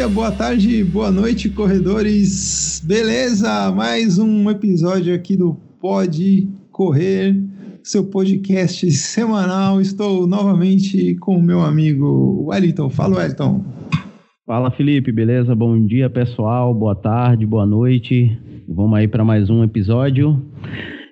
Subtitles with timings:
[0.00, 2.82] dia, boa tarde, boa noite, corredores.
[2.82, 3.70] Beleza?
[3.70, 7.36] Mais um episódio aqui do Pode Correr,
[7.82, 9.78] seu podcast semanal.
[9.78, 12.88] Estou novamente com o meu amigo Wellington.
[12.88, 13.62] Fala, Wellington.
[14.46, 15.54] Fala, Felipe, beleza?
[15.54, 16.72] Bom dia, pessoal.
[16.72, 18.38] Boa tarde, boa noite.
[18.66, 20.42] Vamos aí para mais um episódio.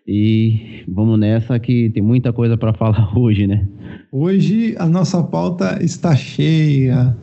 [0.07, 3.69] E vamos nessa que tem muita coisa para falar hoje, né?
[4.11, 7.15] Hoje a nossa pauta está cheia.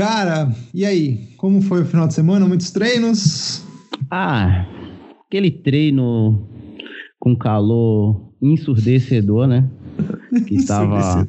[0.00, 1.28] Cara, e aí?
[1.36, 2.48] Como foi o final de semana?
[2.48, 3.62] Muitos treinos?
[4.10, 4.64] Ah,
[5.26, 6.48] aquele treino
[7.18, 9.68] com calor ensurdecedor, né?
[10.48, 11.28] Que estava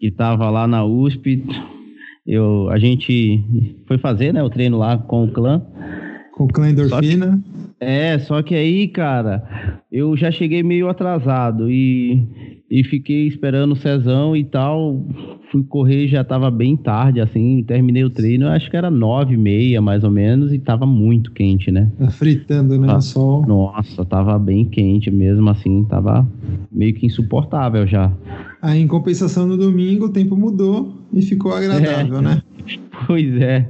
[0.00, 1.44] que tava lá na USP.
[2.26, 3.44] Eu, a gente
[3.86, 5.62] foi fazer, né, o treino lá com o clã.
[6.32, 7.40] Com o clã endorfina.
[7.78, 13.76] É, só que aí, cara, eu já cheguei meio atrasado e, e fiquei esperando o
[13.76, 15.04] Cezão e tal.
[15.50, 19.36] Fui correr, já tava bem tarde, assim, terminei o treino, acho que era nove e
[19.36, 21.90] meia, mais ou menos, e tava muito quente, né?
[21.98, 23.46] Tá fritando, né, ah, no sol.
[23.46, 26.26] Nossa, tava bem quente mesmo, assim, tava
[26.72, 28.12] meio que insuportável já.
[28.60, 32.22] Aí, em compensação, no domingo, o tempo mudou e ficou agradável, é.
[32.22, 32.42] né?
[33.06, 33.68] Pois é.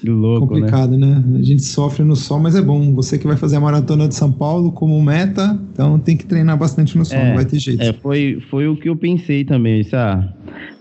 [0.00, 1.22] Que louco, Complicado, né?
[1.26, 1.38] né?
[1.38, 2.94] A gente sofre no sol, mas é bom.
[2.94, 6.56] Você que vai fazer a maratona de São Paulo como meta, então tem que treinar
[6.56, 7.82] bastante no sol, é, não vai ter jeito.
[7.82, 9.82] É, foi, foi o que eu pensei também.
[9.82, 10.26] Disse, ah,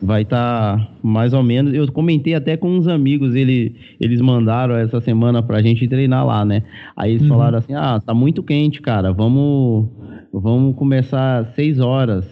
[0.02, 1.74] vai estar tá mais ou menos.
[1.74, 6.46] Eu comentei até com uns amigos, ele, eles mandaram essa semana pra gente treinar lá,
[6.46, 6.64] né?
[6.96, 7.28] Aí eles uhum.
[7.30, 9.90] falaram assim: ah, tá muito quente, cara, vamos,
[10.32, 12.26] vamos começar às seis horas.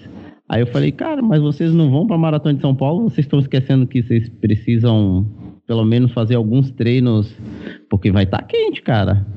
[0.48, 3.10] Aí eu falei, cara, mas vocês não vão pra Maratona de São Paulo?
[3.10, 5.28] Vocês estão esquecendo que vocês precisam
[5.68, 7.30] pelo menos fazer alguns treinos,
[7.90, 9.28] porque vai estar tá quente, cara.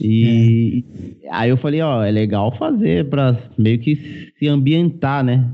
[0.00, 0.84] E
[1.22, 1.28] é.
[1.30, 5.48] aí eu falei, ó, é legal fazer para meio que se ambientar, né?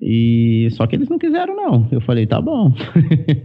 [0.00, 1.88] E só que eles não quiseram não.
[1.90, 2.74] Eu falei, tá bom.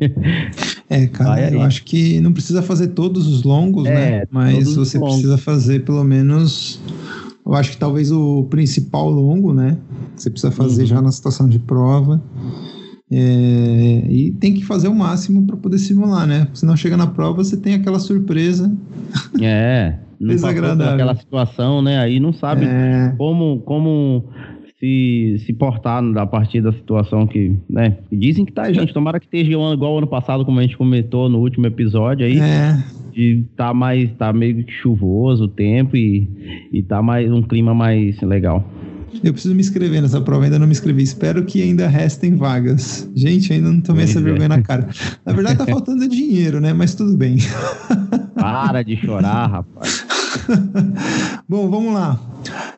[0.90, 4.24] é, cara, eu acho que não precisa fazer todos os longos, é, né?
[4.30, 6.82] Mas você precisa fazer pelo menos
[7.46, 9.78] eu acho que talvez o principal longo, né?
[10.16, 10.88] Você precisa fazer uhum.
[10.88, 12.22] já na situação de prova.
[13.12, 16.48] É, e tem que fazer o máximo para poder simular, né?
[16.54, 18.72] Senão chega na prova, você tem aquela surpresa.
[19.42, 20.94] É, não desagradável.
[20.94, 21.98] aquela situação, né?
[21.98, 23.14] Aí não sabe é...
[23.18, 24.26] como, como
[24.80, 27.98] se, se portar a partir da situação que, né?
[28.12, 28.94] Dizem que tá, gente.
[28.94, 32.40] Tomara que esteja igual ano passado, como a gente comentou no último episódio aí.
[32.40, 32.78] É.
[33.12, 36.30] De tá mais, tá meio que chuvoso o tempo e,
[36.72, 38.64] e tá mais um clima mais legal.
[39.24, 41.04] Eu preciso me inscrever nessa prova, ainda não me inscrevi.
[41.04, 43.10] Espero que ainda restem vagas.
[43.16, 44.24] Gente, ainda não tomei pois essa é.
[44.24, 44.88] vergonha na cara.
[45.26, 46.74] Na verdade, tá faltando dinheiro, né?
[46.74, 47.38] Mas tudo bem.
[48.36, 50.06] Para de chorar, rapaz.
[51.48, 52.20] Bom, vamos lá.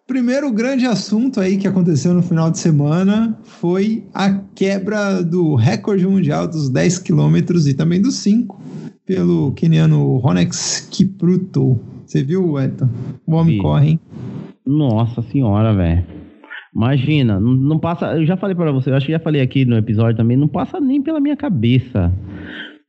[0.08, 6.06] Primeiro grande assunto aí que aconteceu no final de semana foi a quebra do recorde
[6.06, 8.60] mundial dos 10 quilômetros e também dos 5
[9.06, 11.80] pelo keniano Ronex Kipruto.
[12.06, 12.90] Você viu, Edson?
[13.26, 13.62] O homem Sim.
[13.62, 14.00] corre, hein?
[14.66, 16.21] Nossa senhora, velho.
[16.74, 18.14] Imagina, não, passa.
[18.16, 20.48] Eu já falei para você, eu acho que já falei aqui no episódio também, não
[20.48, 22.12] passa nem pela minha cabeça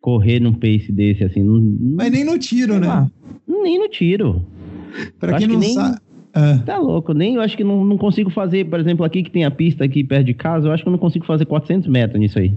[0.01, 1.43] correr num pace desse assim.
[1.43, 1.61] Não,
[1.97, 2.87] Mas nem no tiro, né?
[2.87, 3.11] Lá,
[3.47, 4.45] nem no tiro.
[5.19, 5.99] Para quem não que sabe.
[6.35, 6.59] É.
[6.65, 9.45] Tá louco, nem eu acho que não, não consigo fazer, por exemplo, aqui que tem
[9.45, 12.19] a pista aqui perto de casa, eu acho que eu não consigo fazer 400 metros
[12.19, 12.53] nisso aí.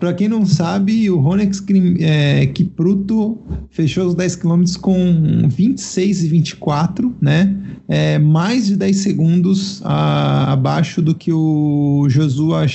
[0.00, 1.62] Para quem não sabe, o Ronex
[2.00, 3.38] é, Kipruto
[3.68, 7.54] fechou os 10 km com 26 e 24, né?
[7.86, 12.66] É, mais de 10 segundos a, abaixo do que o Joshua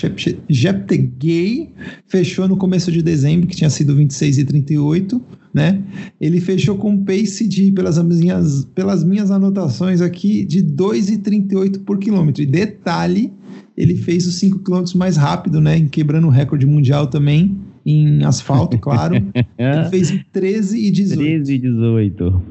[0.48, 1.72] Jeptegei
[2.08, 5.82] fechou no começo de dezembro, que tinha sido 26 e 38, né?
[6.22, 11.98] Ele fechou com um pace de, pelas minhas, pelas minhas anotações aqui, de 2,38 por
[11.98, 12.44] quilômetro.
[12.44, 13.32] E detalhe,
[13.76, 15.80] ele fez os 5 km mais rápido, né?
[15.92, 19.16] Quebrando o recorde mundial também, em asfalto, claro.
[19.58, 21.20] ele fez em 13 e 18.
[21.20, 22.42] 13 e 18.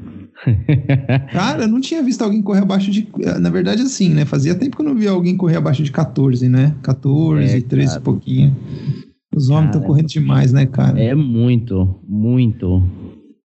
[1.31, 3.07] Cara, eu não tinha visto alguém correr abaixo de.
[3.39, 4.25] Na verdade, assim, né?
[4.25, 6.75] Fazia tempo que eu não via alguém correr abaixo de 14, né?
[6.81, 8.55] 14, é, 13 e pouquinho.
[9.35, 11.01] Os homens estão correndo demais, né, cara?
[11.01, 12.83] É muito, muito,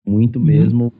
[0.05, 0.91] muito mesmo.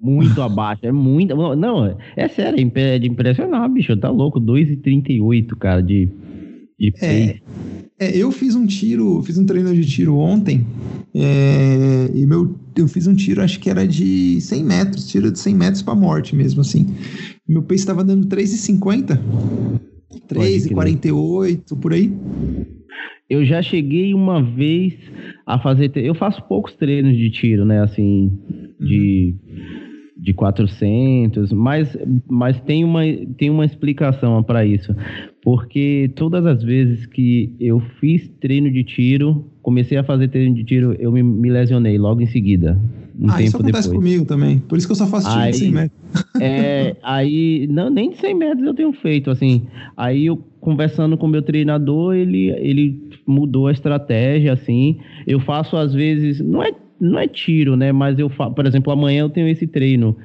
[0.00, 0.84] Muito abaixo.
[0.84, 1.34] É muito.
[1.56, 3.96] Não, é sério, é de impressionar, bicho.
[3.96, 4.40] Tá louco.
[4.40, 6.10] 2,38, cara, de,
[6.78, 7.40] de é,
[7.98, 10.66] é, eu fiz um tiro, fiz um treino de tiro ontem.
[11.14, 15.38] É, e meu, eu fiz um tiro, acho que era de 100 metros, tiro de
[15.38, 16.94] 100 metros pra morte mesmo, assim.
[17.48, 19.18] Meu pace estava dando 3,50.
[20.28, 22.12] 3,48, por aí.
[23.30, 24.92] Eu já cheguei uma vez
[25.46, 25.90] a fazer.
[25.96, 27.82] Eu faço poucos treinos de tiro, né?
[27.82, 28.30] Assim,
[28.78, 29.34] de.
[29.52, 29.85] Uhum
[30.26, 31.96] de 400, mas,
[32.28, 33.02] mas tem, uma,
[33.38, 34.92] tem uma explicação para isso.
[35.40, 40.64] Porque todas as vezes que eu fiz treino de tiro, comecei a fazer treino de
[40.64, 42.76] tiro, eu me, me lesionei logo em seguida.
[43.16, 44.04] Um ah, isso acontece depois.
[44.04, 44.58] comigo também.
[44.58, 46.00] Por isso que eu só faço tiro Aí- de 100 metros.
[46.40, 49.62] É, aí, não, nem de 100 metros eu tenho feito, assim.
[49.96, 54.98] Aí eu conversando com o meu treinador, ele, ele mudou a estratégia, assim.
[55.26, 57.92] Eu faço às vezes, não é, não é tiro, né?
[57.92, 60.16] Mas eu faço, por exemplo, amanhã eu tenho esse treino,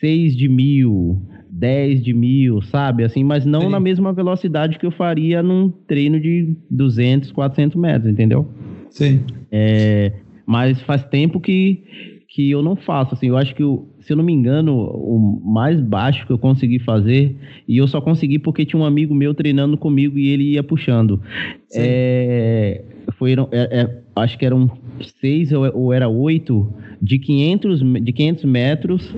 [0.00, 1.20] 6 de mil,
[1.50, 3.04] 10 de mil, sabe?
[3.04, 3.68] Assim, mas não Sim.
[3.70, 8.46] na mesma velocidade que eu faria num treino de 200, 400 metros, entendeu?
[8.90, 9.20] Sim.
[9.50, 10.12] É,
[10.46, 11.82] mas faz tempo que,
[12.28, 13.14] que eu não faço.
[13.14, 16.38] Assim, eu acho que, o- se eu não me engano, o mais baixo que eu
[16.38, 17.34] consegui fazer,
[17.66, 21.20] e eu só consegui porque tinha um amigo meu treinando comigo e ele ia puxando.
[21.68, 21.80] Sim.
[21.82, 22.84] É,
[23.16, 24.70] foram, é- é, acho que eram
[25.20, 29.14] seis ou, era oito de 500, me- de 500 metros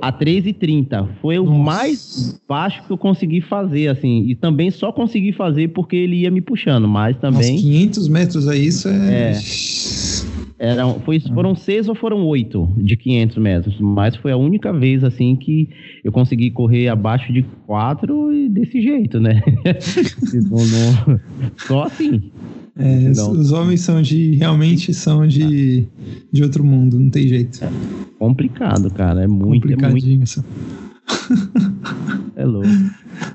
[0.00, 1.08] a 3,30.
[1.20, 1.58] Foi o Nossa.
[1.58, 4.24] mais baixo que eu consegui fazer, assim.
[4.26, 7.56] E também só consegui fazer porque ele ia me puxando, mas Nossa, também...
[7.58, 9.32] 500 metros aí, isso é...
[10.58, 15.02] Eram, foi, foram seis ou foram oito de 500 metros, mas foi a única vez
[15.02, 15.70] assim que
[16.04, 19.40] eu consegui correr abaixo de quatro e desse jeito, né?
[20.30, 21.20] Tipo, não-
[21.66, 22.30] só assim.
[22.78, 24.34] É, os- homens são de...
[24.36, 25.86] Realmente são de,
[26.32, 27.60] de outro mundo, não tem jeito.
[28.18, 29.22] Complicado, cara.
[29.22, 30.44] É muito, é muito Complicadinho isso.
[32.36, 32.68] é louco.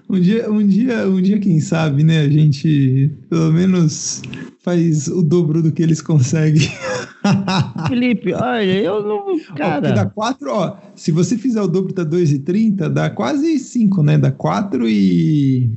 [0.09, 2.21] Um dia, um dia, um dia, quem sabe, né?
[2.21, 4.21] A gente pelo menos
[4.63, 6.69] faz o dobro do que eles conseguem.
[7.87, 9.15] Felipe, olha, eu não.
[9.17, 10.77] Ó, porque dá Cara, 4, ó.
[10.95, 14.17] Se você fizer o dobro da 2,30, dá quase 5, né?
[14.17, 15.69] Dá 4 e.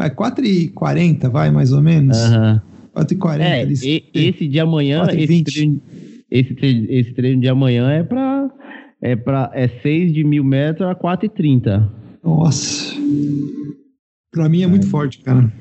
[0.00, 2.16] Vai, 4 e 40, vai, mais ou menos.
[2.16, 2.62] aham.
[2.94, 3.44] 4 e 40.
[3.50, 5.80] É, eles- e- esse de amanhã, e esse treino,
[6.30, 8.48] esse, tre- esse treino de amanhã é pra.
[9.02, 11.86] É, pra, é 6 de mil metros a 4,30.
[12.24, 12.94] Nossa.
[14.32, 15.52] Pra mim é muito forte, cara.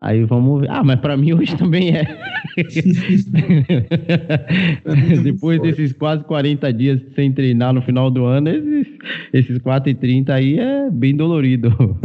[0.00, 0.70] Aí vamos ver.
[0.70, 2.02] Ah, mas pra mim hoje também é.
[4.86, 5.70] Mim é Depois forte.
[5.70, 8.86] desses quase 40 dias sem treinar no final do ano, esses,
[9.32, 11.70] esses 4 e 30 aí é bem dolorido.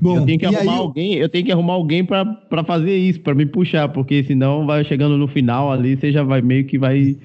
[0.00, 3.20] Bom, eu tenho que arrumar aí, alguém, eu tenho que arrumar alguém pra fazer isso,
[3.20, 6.78] pra me puxar, porque senão vai chegando no final ali, você já vai meio que
[6.78, 7.16] vai,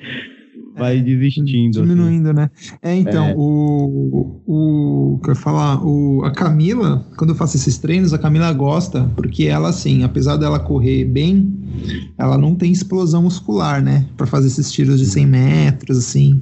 [0.79, 1.79] vai desistindo.
[1.79, 1.87] assim.
[1.87, 2.49] Diminuindo, né?
[2.81, 3.35] É, então, É.
[3.37, 4.41] o.
[4.47, 5.19] O.
[5.23, 5.85] Que eu ia falar?
[5.85, 10.37] O, a Camila, quando eu faço esses treinos, a Camila gosta, porque ela, assim, apesar
[10.37, 11.53] dela correr bem,
[12.17, 14.05] ela não tem explosão muscular, né?
[14.17, 16.41] Pra fazer esses tiros de 100 metros, assim.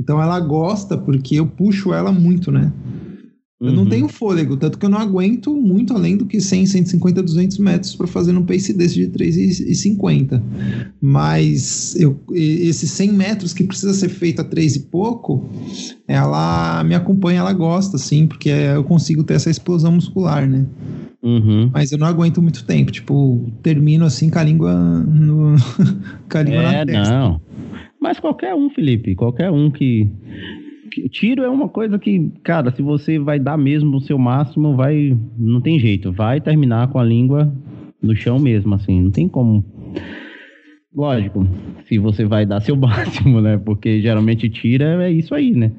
[0.00, 2.72] Então ela gosta, porque eu puxo ela muito, né?
[3.60, 3.88] Eu não Uhum.
[3.88, 7.94] tenho fôlego, tanto que eu não aguento muito além do que 100, 150, 200 metros
[7.94, 10.42] para fazer um pace desse de 3,50.
[11.00, 15.48] Mas eu, esses 100 metros que precisa ser feito a 3 e pouco,
[16.06, 20.66] ela me acompanha, ela gosta, assim, porque eu consigo ter essa explosão muscular, né?
[21.22, 21.70] Uhum.
[21.72, 25.54] Mas eu não aguento muito tempo, tipo, termino assim com a língua, no,
[26.30, 27.18] com a língua É, na testa.
[27.18, 27.40] não.
[28.00, 30.08] Mas qualquer um, Felipe, qualquer um que-
[31.08, 35.16] Tiro é uma coisa que, cara, se você vai dar mesmo o seu máximo, vai.
[35.38, 36.12] Não tem jeito.
[36.12, 37.52] Vai terminar com a língua
[38.02, 39.00] no chão mesmo, assim.
[39.00, 39.64] Não tem como.
[40.94, 41.46] Lógico,
[41.88, 43.58] se você vai dar seu máximo, né?
[43.58, 45.72] Porque geralmente tira é isso aí, né?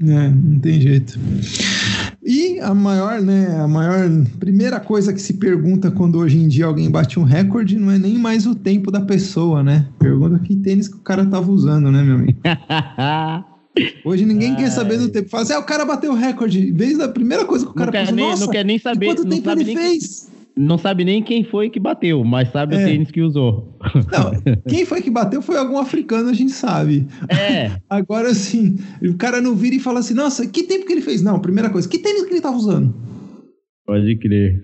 [0.00, 1.18] É, não tem jeito.
[2.26, 4.08] E a maior, né, a maior
[4.40, 7.98] primeira coisa que se pergunta quando hoje em dia alguém bate um recorde não é
[7.98, 9.86] nem mais o tempo da pessoa, né?
[9.98, 12.38] Pergunta que tênis que o cara tava usando, né, meu amigo?
[14.04, 15.28] Hoje ninguém quer saber do tempo.
[15.28, 16.68] Fala assim, ah, o cara bateu o recorde.
[16.68, 18.64] Em vez da primeira coisa que o cara não, quer pensa, nem, nossa, não quer
[18.64, 19.06] nem saber.
[19.06, 20.30] quanto Não tempo sabe, ele nem, fez?
[20.56, 22.82] não sabe nem quem foi que bateu, mas sabe É.
[22.82, 23.76] o tênis que usou.
[24.12, 27.06] Não, quem foi que bateu foi algum africano, a gente sabe.
[27.28, 27.72] É.
[27.90, 31.20] Agora, assim, o cara não vira e fala assim, nossa, que tempo que ele fez?
[31.20, 32.94] Não, primeira coisa, que tênis que ele tava usando?
[33.84, 34.62] Pode crer.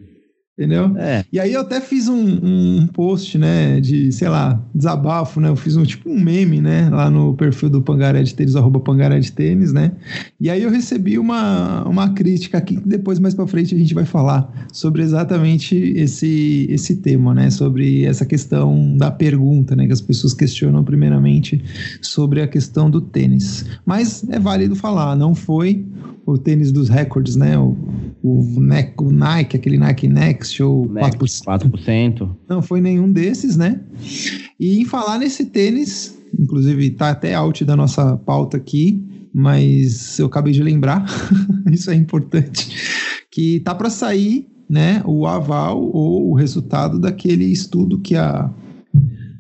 [0.61, 0.95] Entendeu?
[0.99, 1.25] É.
[1.33, 5.49] E aí eu até fiz um, um post, né, de, sei lá, desabafo, né?
[5.49, 8.79] Eu fiz um tipo um meme, né, lá no perfil do Pangaré de Tênis, arroba
[8.79, 9.93] Pangaré de Tênis, né?
[10.39, 13.95] E aí eu recebi uma, uma crítica aqui, que depois mais pra frente a gente
[13.95, 17.49] vai falar sobre exatamente esse, esse tema, né?
[17.49, 19.87] Sobre essa questão da pergunta, né?
[19.87, 21.65] Que as pessoas questionam primeiramente
[22.03, 23.65] sobre a questão do tênis.
[23.87, 25.87] Mas é válido falar, não foi
[26.27, 27.59] o tênis dos recordes, né?
[27.59, 27.77] O,
[28.23, 28.45] o,
[28.99, 31.71] o Nike, aquele Nike Next ou Next, 4%.
[31.71, 32.31] 4%.
[32.49, 33.81] Não foi nenhum desses, né?
[34.59, 39.03] E em falar nesse tênis, inclusive tá até out da nossa pauta aqui,
[39.33, 41.05] mas eu acabei de lembrar,
[41.71, 42.69] isso é importante,
[43.31, 48.51] que tá para sair, né, o aval ou o resultado daquele estudo que a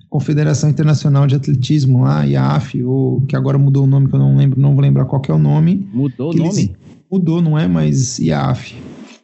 [0.08, 4.36] Confederação Internacional de Atletismo lá, IAF, ou que agora mudou o nome, que eu não
[4.36, 5.88] lembro, não vou lembrar qual é o nome.
[5.94, 6.74] Mudou o nome?
[7.08, 7.68] Mudou, não é?
[7.68, 8.74] Mas IAF.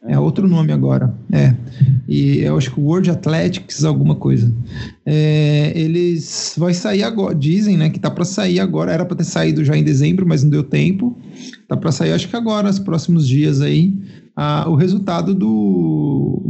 [0.03, 1.13] É outro nome agora.
[1.31, 1.55] É.
[2.07, 4.51] E eu acho que o World Athletics, alguma coisa.
[5.05, 9.23] É, eles vai sair agora, dizem, né, que tá para sair agora, era para ter
[9.23, 11.17] saído já em dezembro, mas não deu tempo.
[11.67, 13.93] Tá para sair acho que agora, nos próximos dias aí,
[14.35, 16.41] a, o resultado do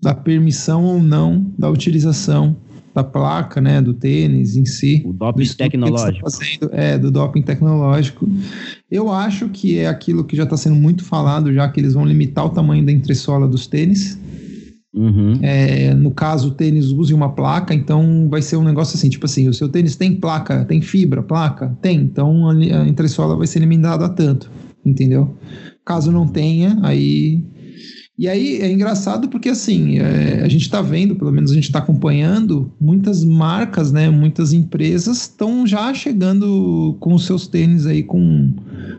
[0.00, 2.56] da permissão ou não da utilização
[2.94, 5.02] da placa, né, do tênis em si.
[5.06, 6.24] O doping tá tecnológico.
[6.24, 8.28] Tá fazendo, é, do doping tecnológico.
[8.90, 12.04] Eu acho que é aquilo que já está sendo muito falado, já que eles vão
[12.04, 14.18] limitar o tamanho da entressola dos tênis.
[14.92, 15.38] Uhum.
[15.40, 19.24] É, no caso, o tênis use uma placa, então vai ser um negócio assim, tipo
[19.24, 21.76] assim, o seu tênis tem placa, tem fibra, placa?
[21.80, 24.50] Tem, então a, a entressola vai ser limitada a tanto,
[24.84, 25.36] entendeu?
[25.84, 27.44] Caso não tenha, aí
[28.20, 31.64] e aí é engraçado porque assim, é, a gente está vendo, pelo menos a gente
[31.64, 38.02] está acompanhando, muitas marcas, né, muitas empresas estão já chegando com os seus tênis aí
[38.02, 38.52] com,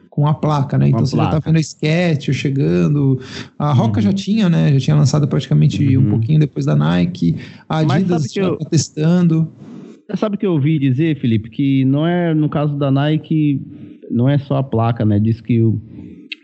[0.10, 0.90] com a placa, né?
[0.90, 1.34] Então você placa.
[1.34, 3.20] já está vendo a Sketch chegando,
[3.60, 4.06] a Roca uhum.
[4.06, 4.74] já tinha, né?
[4.74, 6.04] Já tinha lançado praticamente uhum.
[6.04, 7.36] um pouquinho depois da Nike,
[7.70, 9.52] a Adidas já está testando.
[10.10, 13.62] Você sabe o que eu ouvi dizer, Felipe, que não é, no caso da Nike,
[14.10, 15.20] não é só a placa, né?
[15.20, 15.80] Diz que o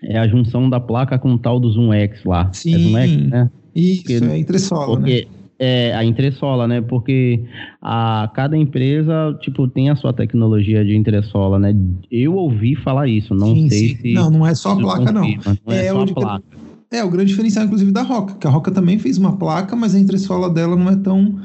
[0.04, 2.50] é a junção da placa com o tal do Zoom X lá.
[2.54, 3.52] Sim, é Zoom X, né?
[3.76, 4.96] Isso, porque, é entressola, né?
[4.96, 5.38] porque, né?
[5.60, 6.82] É, a entressola, né?
[6.82, 7.44] Porque
[7.82, 11.76] a, cada empresa, tipo, tem a sua tecnologia de entressola, né?
[12.12, 13.98] Eu ouvi falar isso, não sim, sei sim.
[13.98, 14.14] se...
[14.14, 15.28] Não, não é só a placa, não.
[15.66, 16.44] Não é, é só a placa.
[16.90, 19.94] É, o grande diferencial, inclusive, da Roca, que a Roca também fez uma placa, mas
[19.94, 21.36] a entressola dela não é tão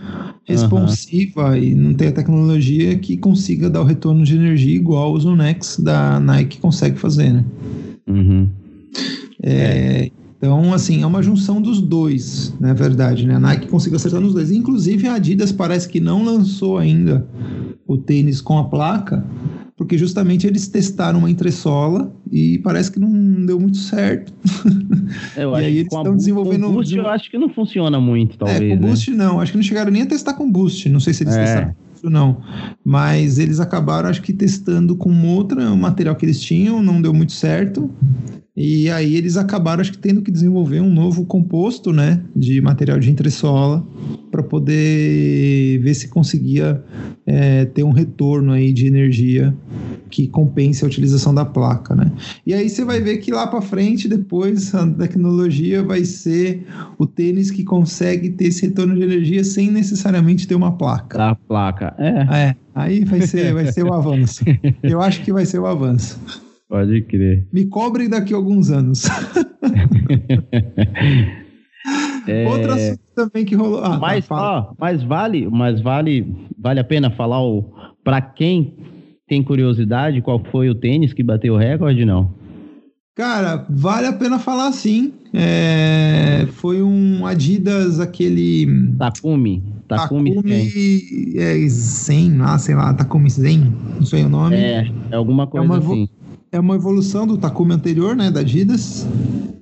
[0.45, 1.57] responsiva uhum.
[1.57, 5.79] e não tem a tecnologia que consiga dar o retorno de energia igual o Zonex
[5.81, 7.45] da Nike consegue fazer, né?
[8.07, 8.49] Uhum.
[9.43, 10.11] É, é.
[10.43, 13.37] Então, assim, é uma junção dos dois, na verdade, né?
[13.37, 14.51] A Nike conseguiu acertar nos dois.
[14.51, 17.25] Inclusive, a Adidas parece que não lançou ainda
[17.87, 19.25] o tênis com a placa,
[19.77, 24.33] porque justamente eles testaram uma entressola e parece que não deu muito certo.
[25.37, 26.67] Eu e aí eles estão desenvolvendo.
[26.67, 28.61] Com boost, eu acho que não funciona muito, talvez.
[28.61, 28.89] É, com né?
[28.89, 29.39] boost não.
[29.41, 30.89] Acho que não chegaram nem a testar com boost.
[30.89, 31.45] Não sei se eles é.
[31.45, 31.77] testaram
[32.11, 32.43] não.
[32.85, 37.33] Mas eles acabaram, acho que, testando com outro material que eles tinham, não deu muito
[37.33, 37.91] certo.
[38.55, 42.99] E aí eles acabaram, acho que, tendo que desenvolver um novo composto, né, de material
[42.99, 43.87] de entressola
[44.31, 46.83] para poder ver se conseguia
[47.27, 49.55] é, ter um retorno aí de energia
[50.11, 52.13] que compense a utilização da placa, né?
[52.47, 56.67] E aí você vai ver que lá para frente, depois, a tecnologia vai ser
[56.99, 61.31] o tênis que consegue ter esse retorno de energia sem necessariamente ter uma placa.
[61.31, 62.49] A placa, é.
[62.49, 64.45] É, aí vai ser, vai ser o avanço.
[64.83, 66.21] Eu acho que vai ser o avanço.
[66.73, 67.47] Pode crer.
[67.53, 69.05] Me cobrem daqui a alguns anos.
[72.27, 72.49] é...
[72.49, 73.85] Outro assunto também que rolou.
[73.85, 77.71] Ah, tá, mas, tá, ó, mas vale, mas vale, vale a pena falar o
[78.03, 78.75] para quem
[79.29, 82.33] tem curiosidade qual foi o tênis que bateu o recorde, não?
[83.15, 85.13] Cara, vale a pena falar sim.
[85.35, 88.67] É, foi um Adidas, aquele.
[88.97, 89.63] Takumi.
[89.87, 90.73] Takumi, Takumi
[91.37, 94.57] é, Zen, ah, sei lá, Takumi Zen, não sei o nome.
[94.57, 96.09] É, é alguma coisa é uma, assim
[96.53, 99.07] é uma evolução do Takumi anterior, né, da Adidas,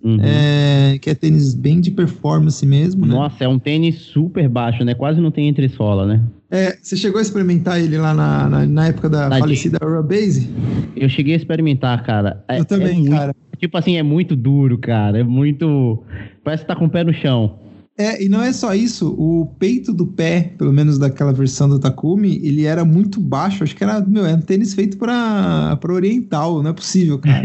[0.02, 0.18] uhum.
[0.20, 3.14] é, que é tênis bem de performance mesmo, né?
[3.14, 4.92] Nossa, é um tênis super baixo, né?
[4.92, 6.20] Quase não tem entressola, né?
[6.50, 10.02] É, você chegou a experimentar ele lá na, na, na época da na falecida Aura
[10.02, 10.50] Base?
[10.97, 12.42] Eu cheguei a experimentar, cara.
[12.49, 13.37] É, Eu também, é muito, cara.
[13.56, 15.20] Tipo assim, é muito duro, cara.
[15.20, 16.02] É muito.
[16.42, 17.56] Parece que tá com o pé no chão.
[18.00, 21.78] É, e não é só isso, o peito do pé, pelo menos daquela versão do
[21.78, 26.62] Takumi, ele era muito baixo, acho que era, meu, era um tênis feito para oriental,
[26.62, 27.42] não é possível, cara.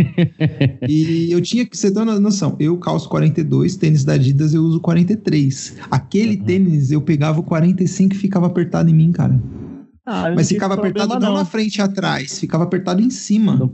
[0.88, 4.64] e eu tinha que, você ter uma noção, eu calço 42, tênis da Adidas eu
[4.64, 5.76] uso 43.
[5.92, 6.46] Aquele uhum.
[6.46, 9.38] tênis eu pegava o 45 e ficava apertado em mim, cara.
[10.06, 11.20] Ah, Mas ficava apertado não.
[11.20, 13.70] não na frente e atrás, ficava apertado em cima.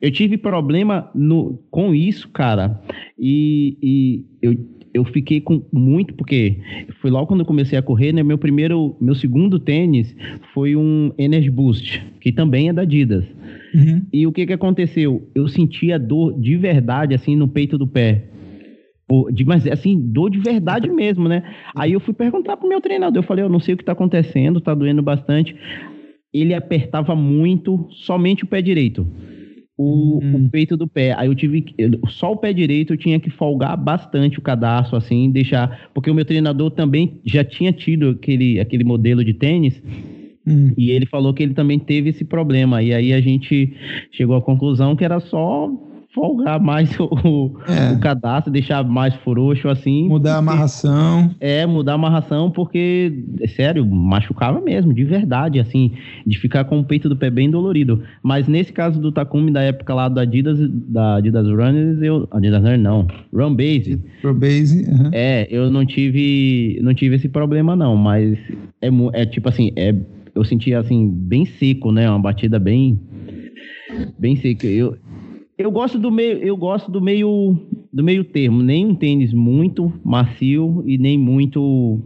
[0.00, 2.80] Eu tive problema no, com isso, cara,
[3.18, 4.54] e, e eu
[4.94, 6.56] eu fiquei com muito, porque
[7.00, 8.22] foi logo quando eu comecei a correr, né?
[8.22, 10.14] Meu primeiro, meu segundo tênis
[10.54, 13.24] foi um Energy Boost, que também é da Adidas.
[13.74, 14.02] Uhum.
[14.12, 15.28] E o que que aconteceu?
[15.34, 18.22] Eu sentia dor de verdade, assim, no peito do pé.
[19.44, 21.42] Mas assim, dor de verdade mesmo, né?
[21.76, 23.92] Aí eu fui perguntar pro meu treinador, eu falei, eu não sei o que tá
[23.92, 25.56] acontecendo, tá doendo bastante.
[26.32, 29.06] Ele apertava muito somente o pé direito
[29.76, 30.46] o, hum.
[30.46, 31.14] o, peito do pé.
[31.16, 31.64] Aí eu tive
[32.08, 36.14] só o pé direito eu tinha que folgar bastante o cadastro assim, deixar, porque o
[36.14, 39.82] meu treinador também já tinha tido aquele aquele modelo de tênis.
[40.46, 40.72] Hum.
[40.76, 42.82] E ele falou que ele também teve esse problema.
[42.82, 43.74] E aí a gente
[44.12, 45.70] chegou à conclusão que era só
[46.14, 47.92] folgar mais o, é.
[47.92, 50.08] o cadastro, deixar mais frouxo assim.
[50.08, 51.34] Mudar a amarração.
[51.40, 55.92] É, mudar a amarração, porque, é sério, machucava mesmo, de verdade, assim,
[56.24, 58.02] de ficar com o peito do pé bem dolorido.
[58.22, 62.28] Mas nesse caso do Takumi, da época lá da Adidas, da Adidas Runners, eu.
[62.30, 64.00] Adidas Runners não, Run Base.
[64.22, 65.10] Run Base, uhum.
[65.12, 68.38] É, eu não tive, não tive esse problema não, mas
[68.80, 69.94] é, é tipo assim, é,
[70.34, 73.00] eu sentia assim, bem seco, né, uma batida bem
[74.18, 74.66] bem seca.
[74.66, 74.96] Eu,
[75.56, 77.56] eu gosto do meio, eu gosto do meio
[77.92, 82.00] do meio termo, nem um tênis muito macio e nem muito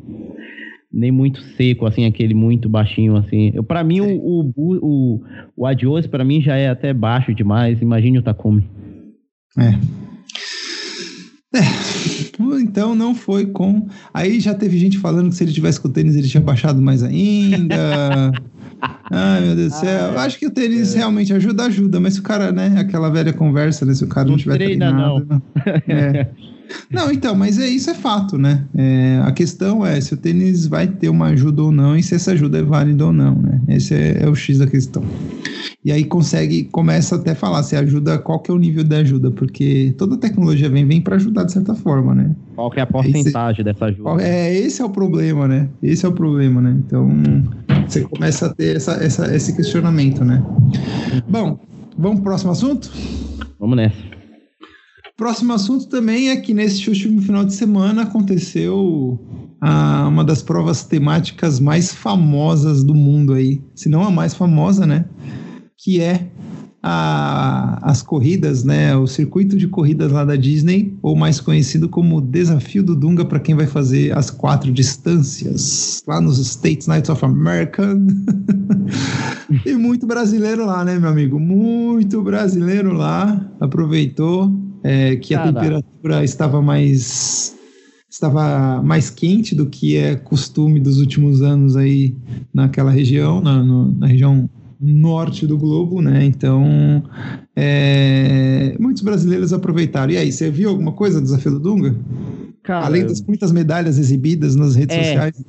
[0.92, 3.50] nem muito seco assim, aquele muito baixinho assim.
[3.54, 5.20] Eu para mim o, o o,
[5.56, 7.80] o Adios para mim já é até baixo demais.
[7.80, 8.64] Imagine o Takumi.
[9.58, 9.78] É.
[11.54, 11.62] É,
[12.60, 13.88] então não foi com.
[14.12, 16.80] Aí já teve gente falando que se ele tivesse com o tênis ele tinha baixado
[16.82, 18.30] mais ainda.
[19.10, 20.12] Ai, meu Deus do céu.
[20.12, 20.98] Eu acho que o tênis é.
[20.98, 24.24] realmente ajuda, ajuda, mas se o cara, né, aquela velha conversa, né, se o cara
[24.24, 25.26] não, não tiver treina, treinado.
[25.28, 25.42] Não.
[25.88, 26.26] É.
[26.90, 28.64] Não, então, mas é isso é fato, né?
[28.76, 32.14] É, a questão é se o tênis vai ter uma ajuda ou não e se
[32.14, 33.60] essa ajuda é válida ou não, né?
[33.68, 35.02] Esse é, é o X da questão.
[35.84, 38.96] E aí consegue, começa até a falar se ajuda, qual que é o nível de
[38.96, 42.34] ajuda, porque toda tecnologia vem, vem para ajudar de certa forma, né?
[42.56, 44.22] Qual que é a porcentagem esse, dessa ajuda?
[44.22, 45.68] É, esse é o problema, né?
[45.80, 46.76] Esse é o problema, né?
[46.84, 47.08] Então,
[47.86, 50.44] você começa a ter essa, essa, esse questionamento, né?
[51.28, 51.58] Bom,
[51.96, 52.90] vamos pro próximo assunto?
[53.58, 53.96] Vamos nessa.
[55.16, 59.18] Próximo assunto também é que neste último final de semana aconteceu
[59.60, 64.86] a, uma das provas temáticas mais famosas do mundo aí, se não a mais famosa,
[64.86, 65.04] né?
[65.88, 66.28] Que é
[66.82, 68.94] a, as corridas, né?
[68.94, 73.40] O circuito de corridas lá da Disney, ou mais conhecido como Desafio do Dunga para
[73.40, 77.98] quem vai fazer as quatro distâncias lá nos States Nights of America.
[79.64, 81.40] e muito brasileiro lá, né, meu amigo?
[81.40, 83.50] Muito brasileiro lá.
[83.58, 84.52] Aproveitou
[84.82, 87.56] é, que a temperatura estava mais
[88.10, 92.14] estava mais quente do que é costume dos últimos anos aí
[92.52, 96.24] naquela região, na, no, na região norte do globo, né?
[96.24, 97.02] Então,
[97.56, 100.12] é, muitos brasileiros aproveitaram.
[100.12, 101.96] E aí, você viu alguma coisa do Desafio do Dunga?
[102.62, 105.44] Cara, Além das muitas medalhas exibidas nas redes é, sociais?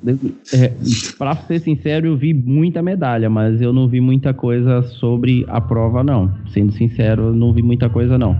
[0.53, 0.71] É,
[1.17, 5.59] para ser sincero, eu vi muita medalha, mas eu não vi muita coisa sobre a
[5.59, 6.33] prova, não.
[6.53, 8.39] Sendo sincero, eu não vi muita coisa, não.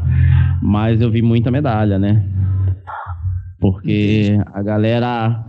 [0.62, 2.26] Mas eu vi muita medalha, né?
[3.60, 5.46] Porque a galera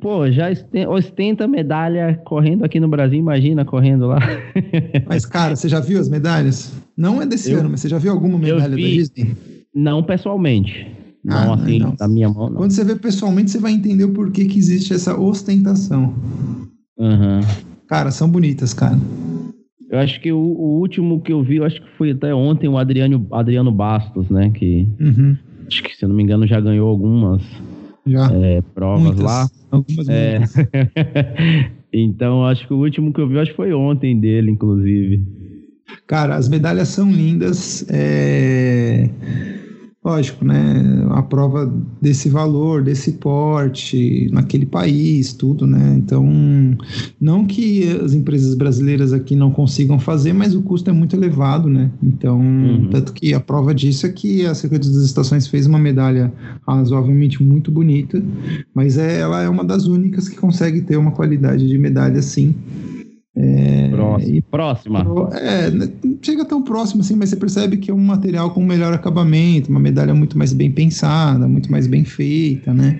[0.00, 0.48] Pô, já
[0.88, 4.18] ostenta medalha correndo aqui no Brasil, imagina correndo lá.
[5.06, 6.72] Mas, cara, você já viu as medalhas?
[6.96, 9.36] Não é desse eu, ano, mas você já viu alguma medalha vi, da Disney?
[9.74, 10.90] Não pessoalmente.
[11.22, 11.94] Não, ah, assim, não.
[11.94, 12.48] da minha mão.
[12.48, 12.56] Não.
[12.56, 16.14] Quando você vê pessoalmente, você vai entender o porquê que existe essa ostentação.
[16.96, 17.40] Uhum.
[17.86, 18.96] Cara, são bonitas, cara.
[19.90, 22.68] Eu acho que o, o, último que eu vi, eu acho que foi até ontem
[22.68, 24.50] o Adriano, Adriano Bastos, né?
[24.50, 25.36] Que uhum.
[25.66, 27.42] acho que, se eu não me engano, já ganhou algumas
[28.06, 28.30] já.
[28.32, 29.24] É, provas Muitas.
[29.24, 29.48] lá.
[29.70, 30.40] Algumas é.
[31.92, 35.22] então, acho que o último que eu vi, acho que foi ontem dele, inclusive.
[36.06, 37.86] Cara, as medalhas são lindas.
[37.90, 39.08] É
[40.06, 41.68] lógico, né, a prova
[42.00, 45.96] desse valor, desse porte, naquele país, tudo, né?
[45.98, 46.24] Então,
[47.20, 51.68] não que as empresas brasileiras aqui não consigam fazer, mas o custo é muito elevado,
[51.68, 51.90] né?
[52.00, 52.88] Então, uhum.
[52.88, 56.32] tanto que a prova disso é que a Secretaria das Estações fez uma medalha
[56.64, 58.22] razoavelmente muito bonita,
[58.72, 62.54] mas é, ela é uma das únicas que consegue ter uma qualidade de medalha assim.
[63.38, 63.90] É,
[64.50, 65.04] Próxima.
[65.04, 65.38] próxima.
[65.38, 68.94] É, não chega tão próximo assim, mas você percebe que é um material com melhor
[68.94, 72.98] acabamento, uma medalha muito mais bem pensada, muito mais bem feita, né?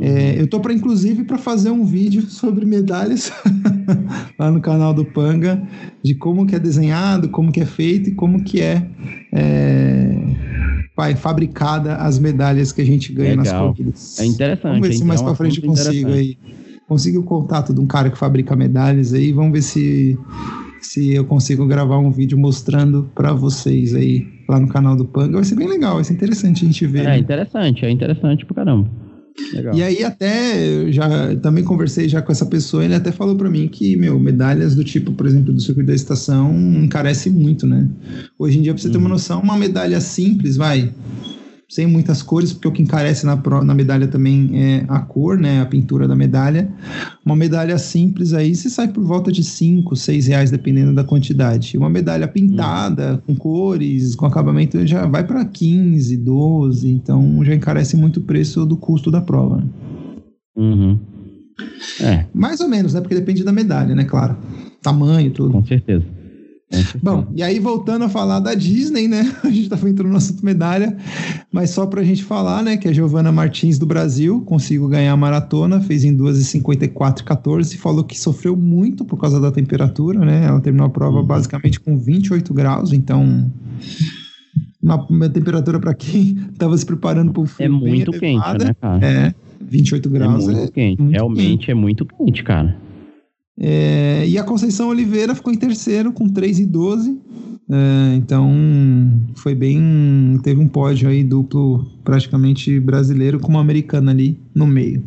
[0.00, 3.30] É, eu tô para inclusive para fazer um vídeo sobre medalhas
[4.38, 5.62] lá no canal do Panga,
[6.02, 8.86] de como que é desenhado, como que é feito e como que é,
[9.30, 10.14] é
[10.96, 13.44] vai, fabricada as medalhas que a gente ganha Legal.
[13.44, 14.18] nas corridas.
[14.20, 14.72] É interessante.
[14.72, 16.38] Vamos ver se mais para frente eu consigo aí
[16.90, 20.18] consegui o contato de um cara que fabrica medalhas aí, vamos ver se
[20.80, 25.34] se eu consigo gravar um vídeo mostrando para vocês aí lá no canal do Panga.
[25.34, 27.00] Vai ser bem legal, vai ser interessante a gente ver.
[27.00, 27.18] É né?
[27.18, 28.90] interessante, é interessante pro caramba.
[29.54, 29.74] Legal.
[29.74, 33.68] E aí até já também conversei já com essa pessoa, ele até falou para mim
[33.68, 37.88] que, meu, medalhas do tipo, por exemplo, do circuito da estação encarece muito, né?
[38.36, 38.92] Hoje em dia, pra você uhum.
[38.92, 39.12] ter uma uhum.
[39.12, 40.92] noção, uma medalha simples, vai,
[41.70, 45.60] sem muitas cores, porque o que encarece na, na medalha também é a cor, né,
[45.60, 46.68] a pintura da medalha.
[47.24, 51.78] Uma medalha simples aí, você sai por volta de 5, 6 reais, dependendo da quantidade.
[51.78, 53.20] Uma medalha pintada, hum.
[53.28, 58.66] com cores, com acabamento, já vai para 15, 12, então já encarece muito o preço
[58.66, 59.62] do custo da prova.
[60.56, 60.98] Uhum.
[62.00, 62.26] É.
[62.34, 64.36] Mais ou menos, né, porque depende da medalha, né, claro.
[64.82, 65.52] Tamanho, tudo.
[65.52, 66.04] Com certeza.
[67.02, 69.34] Bom, e aí voltando a falar da Disney, né?
[69.42, 70.96] A gente tá entrando no assunto medalha,
[71.52, 75.16] mas só pra gente falar, né, que a Giovana Martins do Brasil conseguiu ganhar a
[75.16, 80.44] maratona, fez em 2h54,14 e falou que sofreu muito por causa da temperatura, né?
[80.46, 81.26] Ela terminou a prova uhum.
[81.26, 83.50] basicamente com 28 graus, então
[84.82, 87.66] uma, uma temperatura para quem estava se preparando para o frio.
[87.66, 89.04] É muito quente, né, cara?
[89.04, 90.44] É, 28 graus.
[90.44, 91.02] É muito é quente.
[91.02, 91.70] Muito Realmente quente.
[91.70, 92.76] é muito quente, cara.
[93.62, 97.18] É, e a Conceição Oliveira ficou em terceiro com 3 e 12.
[97.68, 98.50] É, então
[99.34, 100.40] foi bem.
[100.42, 105.04] Teve um pódio aí duplo, praticamente brasileiro, com uma americana ali no meio.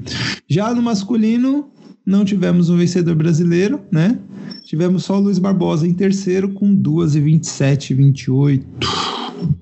[0.47, 1.65] Já no masculino,
[2.05, 4.19] não tivemos um vencedor brasileiro, né?
[4.63, 8.65] Tivemos só o Luiz Barbosa em terceiro com 2 e 27 e 28.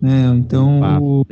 [0.02, 0.36] Né?
[0.38, 1.26] Então, o,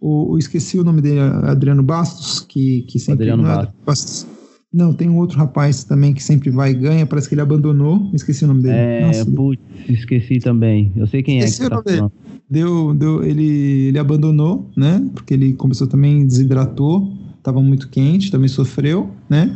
[0.00, 3.30] o, o, esqueci o nome dele, Adriano Bastos, que, que sempre.
[3.30, 4.26] Adriano Bastos
[4.72, 8.08] não, tem um outro rapaz também que sempre vai e ganha, parece que ele abandonou.
[8.14, 8.74] Esqueci o nome dele.
[8.74, 10.90] É, Nossa, putz, esqueci também.
[10.96, 11.68] Eu sei quem esqueci é.
[11.68, 12.10] Que tá
[12.48, 15.04] deu, deu, ele, ele abandonou, né?
[15.14, 19.54] Porque ele começou também, desidratou, estava muito quente, também sofreu, né?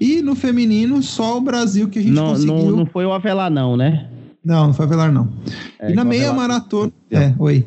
[0.00, 2.54] E no feminino, só o Brasil que a gente não, conseguiu.
[2.54, 4.08] Não, não foi o Avelar, não, né?
[4.42, 5.28] Não, não foi o Avelar, não.
[5.78, 6.90] É, e na meia maratona.
[7.10, 7.66] É, oi.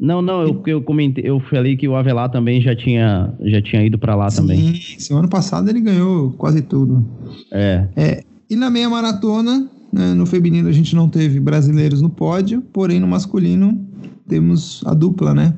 [0.00, 3.84] Não, não, eu, eu comentei, eu falei que o Avelar também já tinha, já tinha
[3.84, 4.74] ido para lá sim, também.
[4.98, 7.04] Sim, ano passado ele ganhou quase tudo.
[7.52, 7.86] É.
[7.94, 12.62] é e na meia maratona, né, no feminino a gente não teve brasileiros no pódio,
[12.72, 13.78] porém no masculino
[14.26, 15.54] temos a dupla, né?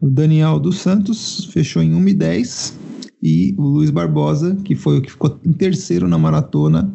[0.00, 2.78] O Daniel dos Santos fechou em 1 e 10
[3.22, 6.90] e o Luiz Barbosa, que foi o que ficou em terceiro na maratona,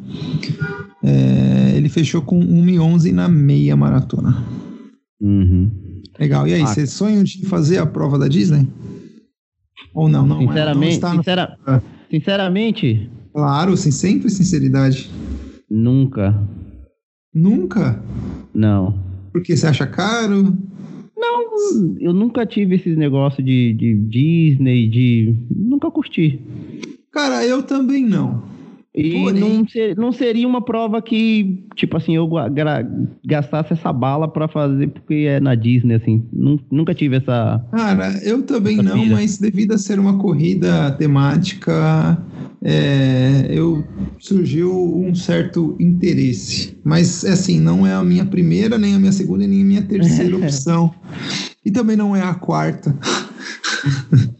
[1.03, 4.43] é, ele fechou com 1 e 11 na meia maratona.
[5.21, 5.86] Uhum.
[6.19, 6.47] Legal.
[6.47, 6.67] E aí, ah.
[6.67, 8.67] você sonha de fazer a prova da Disney?
[9.93, 10.25] Ou não?
[10.25, 11.81] não sinceramente, é, não sincera, no...
[12.09, 13.09] sinceramente?
[13.33, 15.09] Claro, sim, sempre sinceridade.
[15.69, 16.35] Nunca.
[17.33, 18.01] Nunca?
[18.53, 19.03] Não.
[19.31, 20.57] Porque você acha caro?
[21.15, 25.35] Não, eu nunca tive esses negócios de, de Disney, de.
[25.55, 26.39] Nunca curti.
[27.11, 28.43] Cara, eu também não.
[28.97, 29.39] E Porém...
[29.39, 32.27] não, ser, não seria uma prova que, tipo assim, eu
[33.23, 36.25] gastasse essa bala para fazer porque é na Disney, assim.
[36.71, 37.63] Nunca tive essa.
[37.71, 39.15] Cara, eu também não, pira.
[39.15, 42.17] mas devido a ser uma corrida temática,
[42.63, 43.83] é, eu
[44.17, 46.75] surgiu um certo interesse.
[46.83, 50.35] Mas, assim, não é a minha primeira, nem a minha segunda, nem a minha terceira
[50.37, 50.91] opção.
[51.63, 52.97] E também não é a quarta.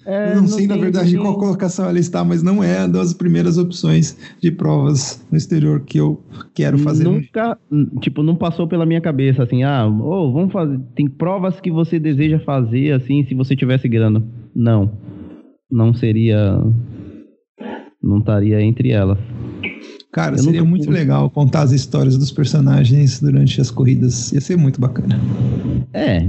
[0.05, 1.21] É, não, não sei, na verdade, tem...
[1.21, 5.81] qual colocação ela está, mas não é uma das primeiras opções de provas no exterior
[5.81, 7.03] que eu quero fazer.
[7.03, 7.57] Nunca,
[7.99, 10.79] tipo, não passou pela minha cabeça assim, ah, oh, vamos fazer.
[10.95, 14.23] Tem provas que você deseja fazer assim, se você tivesse grana.
[14.55, 14.91] Não.
[15.69, 16.57] Não seria.
[18.01, 19.19] Não estaria entre elas.
[20.11, 24.31] Cara, eu seria muito legal contar as histórias dos personagens durante as corridas.
[24.31, 25.19] Ia ser muito bacana.
[25.93, 26.21] É,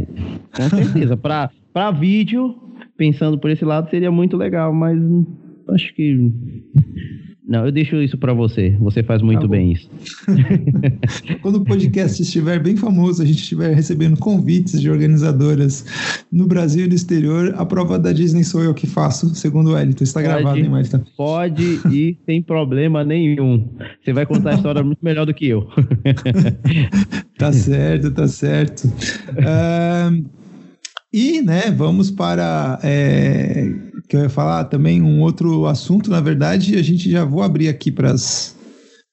[0.54, 1.16] com certeza.
[1.16, 2.54] pra, pra vídeo,
[2.98, 4.98] pensando por esse lado, seria muito legal, mas
[5.68, 6.32] acho que.
[7.46, 8.76] Não, eu deixo isso para você.
[8.78, 9.88] Você faz muito tá bem isso.
[11.40, 15.86] Quando o podcast estiver bem famoso, a gente estiver recebendo convites de organizadoras
[16.30, 19.78] no Brasil e no exterior, a prova da Disney sou eu que faço, segundo o
[19.78, 20.02] Elito.
[20.02, 21.02] Está pode, gravado, hein, Marta?
[21.16, 23.66] Pode ir sem problema nenhum.
[24.04, 25.66] Você vai contar a história muito melhor do que eu.
[27.38, 28.88] tá certo, tá certo.
[28.88, 30.22] Uh,
[31.12, 32.78] e, né, vamos para.
[32.82, 33.70] É,
[34.08, 37.68] que eu ia falar também um outro assunto, na verdade, a gente já vou abrir
[37.68, 38.56] aqui para as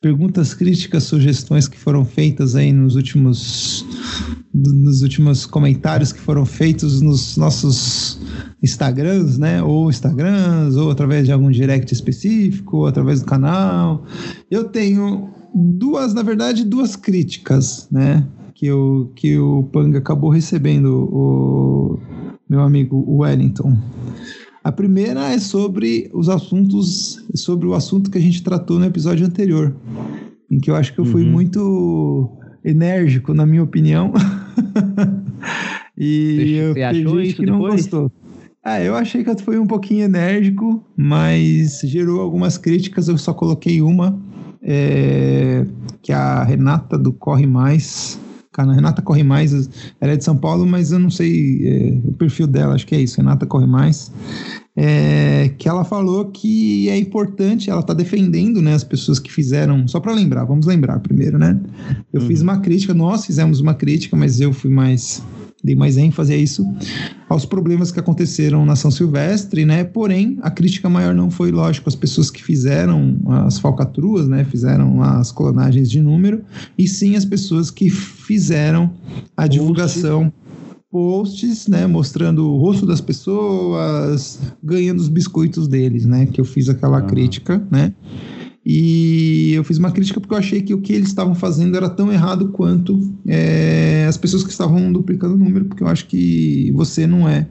[0.02, 3.86] perguntas críticas, sugestões que foram feitas aí nos últimos
[4.54, 8.20] nos últimos comentários que foram feitos nos nossos
[8.64, 9.62] Instagrams, né?
[9.64, 14.06] Ou Instagrams, ou através de algum direct específico, ou através do canal.
[14.50, 18.26] Eu tenho duas, na verdade, duas críticas, né?
[18.56, 22.00] Que o, que o Panga acabou recebendo, o
[22.50, 23.78] meu amigo Wellington.
[24.64, 29.28] A primeira é sobre os assuntos, sobre o assunto que a gente tratou no episódio
[29.28, 29.76] anterior,
[30.50, 31.32] em que eu acho que eu fui uhum.
[31.32, 32.32] muito
[32.64, 34.14] enérgico, na minha opinião.
[35.96, 37.82] e você, eu achou gente isso que não depois?
[37.82, 38.12] gostou.
[38.64, 43.08] Ah, eu achei que eu fui um pouquinho enérgico, mas gerou algumas críticas.
[43.08, 44.20] Eu só coloquei uma,
[44.64, 45.64] é,
[46.02, 48.20] que é a Renata do Corre Mais
[48.62, 52.14] a Renata Corre Mais, ela é de São Paulo, mas eu não sei é, o
[52.14, 54.12] perfil dela, acho que é isso, Renata Corre Mais.
[54.78, 59.88] É, que ela falou que é importante, ela está defendendo né, as pessoas que fizeram,
[59.88, 61.58] só para lembrar, vamos lembrar primeiro, né?
[62.12, 62.28] Eu uhum.
[62.28, 65.24] fiz uma crítica, nós fizemos uma crítica, mas eu fui mais
[65.64, 66.66] dei mais ênfase a isso,
[67.28, 69.84] aos problemas que aconteceram na São Silvestre, né?
[69.84, 74.44] Porém, a crítica maior não foi, lógico, as pessoas que fizeram as falcatruas, né?
[74.44, 76.44] Fizeram as clonagens de número,
[76.78, 78.92] e sim as pessoas que fizeram
[79.36, 80.32] a divulgação
[80.92, 86.70] posts, né, mostrando o rosto das pessoas, ganhando os biscoitos deles, né, que eu fiz
[86.70, 87.94] aquela crítica, né,
[88.66, 91.88] e eu fiz uma crítica porque eu achei que o que eles estavam fazendo era
[91.88, 96.72] tão errado quanto é, as pessoas que estavam duplicando o número, porque eu acho que
[96.72, 97.48] você não é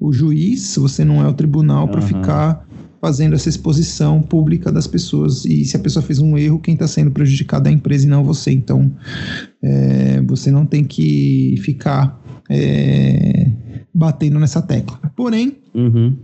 [0.00, 1.92] o juiz, você não é o tribunal uhum.
[1.92, 2.68] para ficar
[3.00, 5.44] fazendo essa exposição pública das pessoas.
[5.44, 8.08] E se a pessoa fez um erro, quem está sendo prejudicado é a empresa e
[8.08, 8.50] não você.
[8.50, 8.90] Então,
[9.62, 13.48] é, você não tem que ficar é,
[13.94, 14.98] batendo nessa tecla.
[15.14, 16.16] Porém, uhum.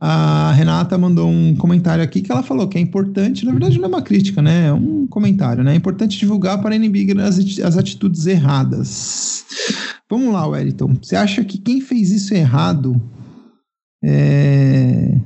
[0.00, 3.86] A Renata mandou um comentário aqui que ela falou que é importante, na verdade não
[3.86, 4.68] é uma crítica, né?
[4.68, 5.72] É um comentário, né?
[5.72, 9.44] É importante divulgar para inibir as, as atitudes erradas.
[10.08, 10.94] Vamos lá, Wellington.
[11.02, 13.00] Você acha que quem fez isso errado
[14.02, 15.20] é,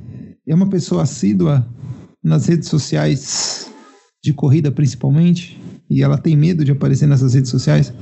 [0.47, 1.65] é uma pessoa assídua
[2.23, 3.71] nas redes sociais
[4.23, 5.59] de corrida, principalmente?
[5.87, 7.93] E ela tem medo de aparecer nessas redes sociais?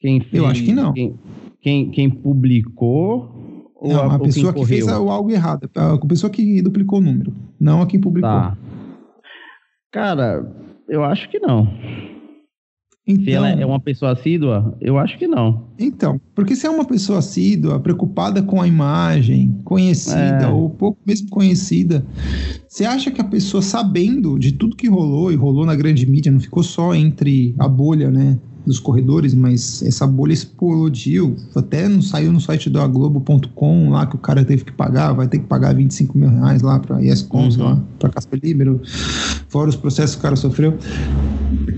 [0.00, 0.92] Quem fez, Eu acho que não.
[0.92, 1.14] Quem,
[1.60, 3.33] quem, quem publicou
[3.84, 7.34] ou não, a, a pessoa que fez algo errado, a pessoa que duplicou o número,
[7.60, 8.30] não a quem publicou.
[8.30, 8.56] Tá.
[9.92, 10.50] Cara,
[10.88, 11.68] eu acho que não.
[13.06, 15.68] Então, se ela é uma pessoa assídua, eu acho que não.
[15.78, 20.48] Então, porque se é uma pessoa assídua, preocupada com a imagem, conhecida é.
[20.48, 22.02] ou pouco mesmo conhecida,
[22.66, 26.32] você acha que a pessoa sabendo de tudo que rolou e rolou na grande mídia,
[26.32, 31.36] não ficou só entre a bolha, né, dos corredores, mas essa bolha explodiu.
[31.54, 35.28] Até não saiu no site do Globo.com lá que o cara teve que pagar, vai
[35.28, 37.62] ter que pagar 25 mil reais lá para ESCOM, uhum.
[37.62, 38.80] lá, para Casper Libero,
[39.48, 40.78] fora os processos que o cara sofreu.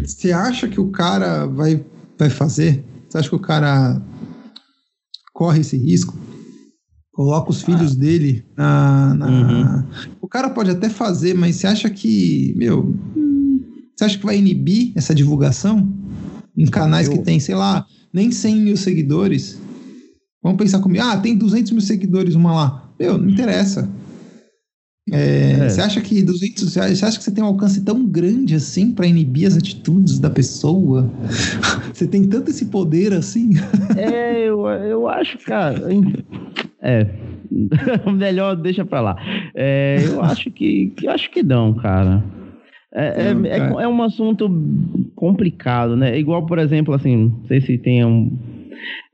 [0.05, 1.85] Você acha que o cara vai,
[2.19, 2.85] vai fazer?
[3.09, 4.01] Você acha que o cara
[5.33, 6.15] corre esse risco?
[7.13, 7.99] Coloca os filhos ah.
[7.99, 9.15] dele na.
[9.15, 9.27] na...
[9.27, 9.85] Uhum.
[10.21, 12.95] O cara pode até fazer, mas você acha que, meu,
[13.97, 15.89] você acha que vai inibir essa divulgação?
[16.57, 19.61] Em canais que tem, sei lá, nem 100 mil seguidores.
[20.43, 22.91] Vamos pensar comigo, ah, tem 200 mil seguidores uma lá.
[22.99, 23.89] Meu, não interessa.
[25.13, 25.69] É, é.
[25.69, 29.07] Você acha que 200, você acha que você tem um alcance tão grande assim para
[29.07, 31.09] inibir as atitudes da pessoa?
[31.93, 33.51] você tem tanto esse poder assim?
[33.97, 35.81] é, eu, eu acho, cara.
[36.83, 37.07] É,
[38.17, 39.17] melhor deixa para lá.
[39.55, 42.25] É, eu acho que, que acho que não, cara.
[42.99, 44.51] É, é, é, é, um assunto
[45.15, 46.19] complicado, né?
[46.19, 48.33] Igual, por exemplo, assim, não sei se tem um.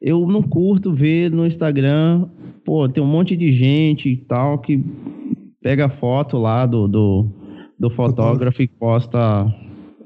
[0.00, 2.28] Eu não curto ver no Instagram,
[2.64, 4.80] pô, tem um monte de gente e tal que
[5.60, 7.26] pega foto lá do, do,
[7.76, 9.52] do fotógrafo e posta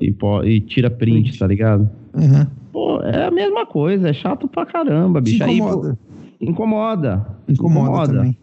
[0.00, 1.90] e, e tira print, tá ligado?
[2.14, 2.46] Uhum.
[2.72, 5.44] Pô, é a mesma coisa, é chato pra caramba, bicho.
[5.44, 5.90] incomoda.
[5.90, 5.96] Aí,
[6.38, 7.26] pô, incomoda.
[7.46, 8.12] Incomoda, incomoda.
[8.14, 8.38] também.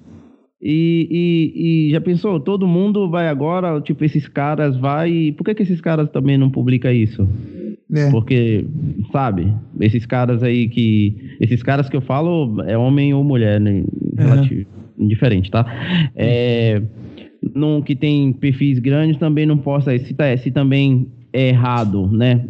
[0.65, 5.33] E, e, e, já pensou, todo mundo vai agora, tipo, esses caras vai.
[5.37, 7.27] Por que, que esses caras também não publicam isso?
[7.93, 8.09] É.
[8.09, 8.65] Porque,
[9.11, 11.35] sabe, esses caras aí que.
[11.41, 13.83] Esses caras que eu falo é homem ou mulher, né?
[14.17, 14.61] Relativo,
[14.97, 15.05] uhum.
[15.05, 15.65] Indiferente, tá?
[16.15, 16.81] É,
[17.53, 19.97] num, que tem perfis grandes também não possa.
[19.99, 22.45] Se, tá, se também é errado, né?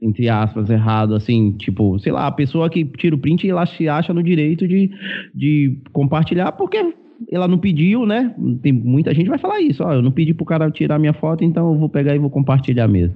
[0.00, 3.88] entre aspas, errado, assim, tipo, sei lá, a pessoa que tira o print, ela se
[3.88, 4.90] acha no direito de,
[5.34, 6.92] de compartilhar, porque
[7.30, 8.34] ela não pediu, né?
[8.62, 11.44] Tem muita gente vai falar isso, ó, eu não pedi pro cara tirar minha foto,
[11.44, 13.14] então eu vou pegar e vou compartilhar mesmo.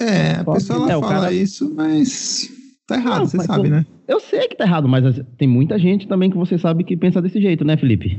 [0.00, 1.32] É, a Só pessoa que, ela é, fala cara...
[1.32, 2.50] isso, mas
[2.86, 3.86] tá errado, não, você sabe, eu, né?
[4.08, 7.20] Eu sei que tá errado, mas tem muita gente também que você sabe que pensa
[7.22, 8.18] desse jeito, né, Felipe?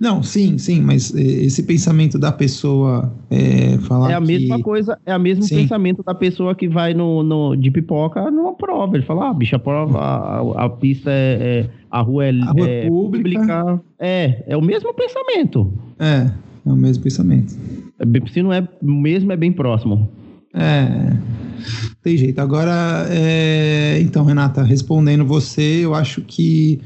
[0.00, 4.26] Não, sim, sim, mas eh, esse pensamento da pessoa é, falar É a que...
[4.26, 5.56] mesma coisa, é o mesmo sim.
[5.56, 8.96] pensamento da pessoa que vai no, no, de pipoca numa prova.
[8.96, 12.50] Ele fala, ah, bicho, a prova, a, a pista é, é, a rua é, a
[12.50, 13.40] rua é pública.
[13.40, 13.82] pública.
[13.98, 15.70] É, é o mesmo pensamento.
[15.98, 16.30] É,
[16.66, 17.54] é o mesmo pensamento.
[17.98, 20.08] É se não é o mesmo, é bem próximo.
[20.54, 21.14] É,
[22.02, 22.38] tem jeito.
[22.40, 26.80] Agora, é, então, Renata, respondendo você, eu acho que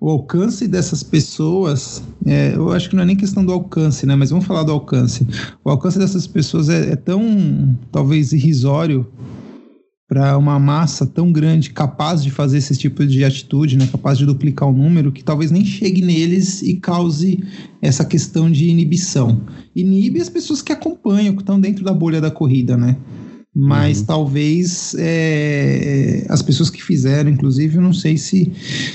[0.00, 4.14] o alcance dessas pessoas, é, eu acho que não é nem questão do alcance, né?
[4.14, 5.26] Mas vamos falar do alcance.
[5.64, 9.06] O alcance dessas pessoas é, é tão, talvez, irrisório
[10.12, 14.26] para uma massa tão grande capaz de fazer esse tipo de atitude, né, capaz de
[14.26, 17.42] duplicar o número, que talvez nem chegue neles e cause
[17.80, 19.40] essa questão de inibição.
[19.74, 22.98] Inibe as pessoas que acompanham, que estão dentro da bolha da corrida, né?
[23.54, 24.04] Mas uhum.
[24.06, 28.50] talvez é, as pessoas que fizeram, inclusive, eu não sei se,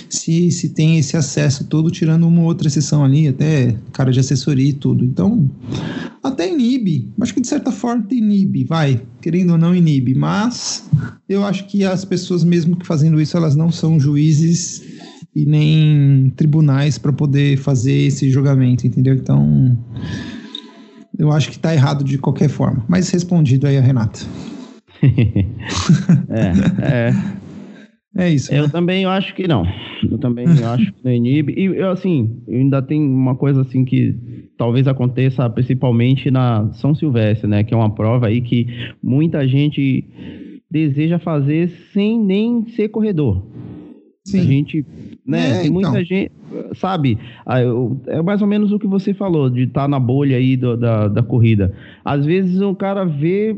[0.09, 4.69] se, se tem esse acesso todo, tirando uma outra exceção ali, até cara de assessoria
[4.69, 5.05] e tudo.
[5.05, 5.47] Então,
[6.23, 10.85] até inibe, acho que de certa forma inibe, vai, querendo ou não inibe, mas
[11.29, 14.81] eu acho que as pessoas mesmo que fazendo isso, elas não são juízes
[15.35, 19.13] e nem tribunais para poder fazer esse julgamento, entendeu?
[19.13, 19.77] Então,
[21.17, 22.85] eu acho que está errado de qualquer forma.
[22.87, 24.19] Mas respondido aí a Renata.
[26.29, 27.37] é, é.
[28.17, 28.51] É isso.
[28.51, 28.69] Eu né?
[28.69, 29.63] também acho que não.
[30.09, 31.53] Eu também acho que não inibe.
[31.55, 34.15] E eu, assim, eu ainda tem uma coisa assim que
[34.57, 37.63] talvez aconteça principalmente na São Silvestre, né?
[37.63, 38.67] Que é uma prova aí que
[39.03, 40.03] muita gente
[40.69, 43.45] deseja fazer sem nem ser corredor.
[44.27, 44.39] Sim.
[44.41, 44.85] A gente,
[45.25, 46.03] né, é, tem muita então.
[46.03, 46.31] gente,
[46.75, 47.17] sabe,
[48.07, 50.75] é mais ou menos o que você falou, de estar tá na bolha aí do,
[50.75, 51.73] da, da corrida.
[52.03, 53.55] Às vezes um cara vê,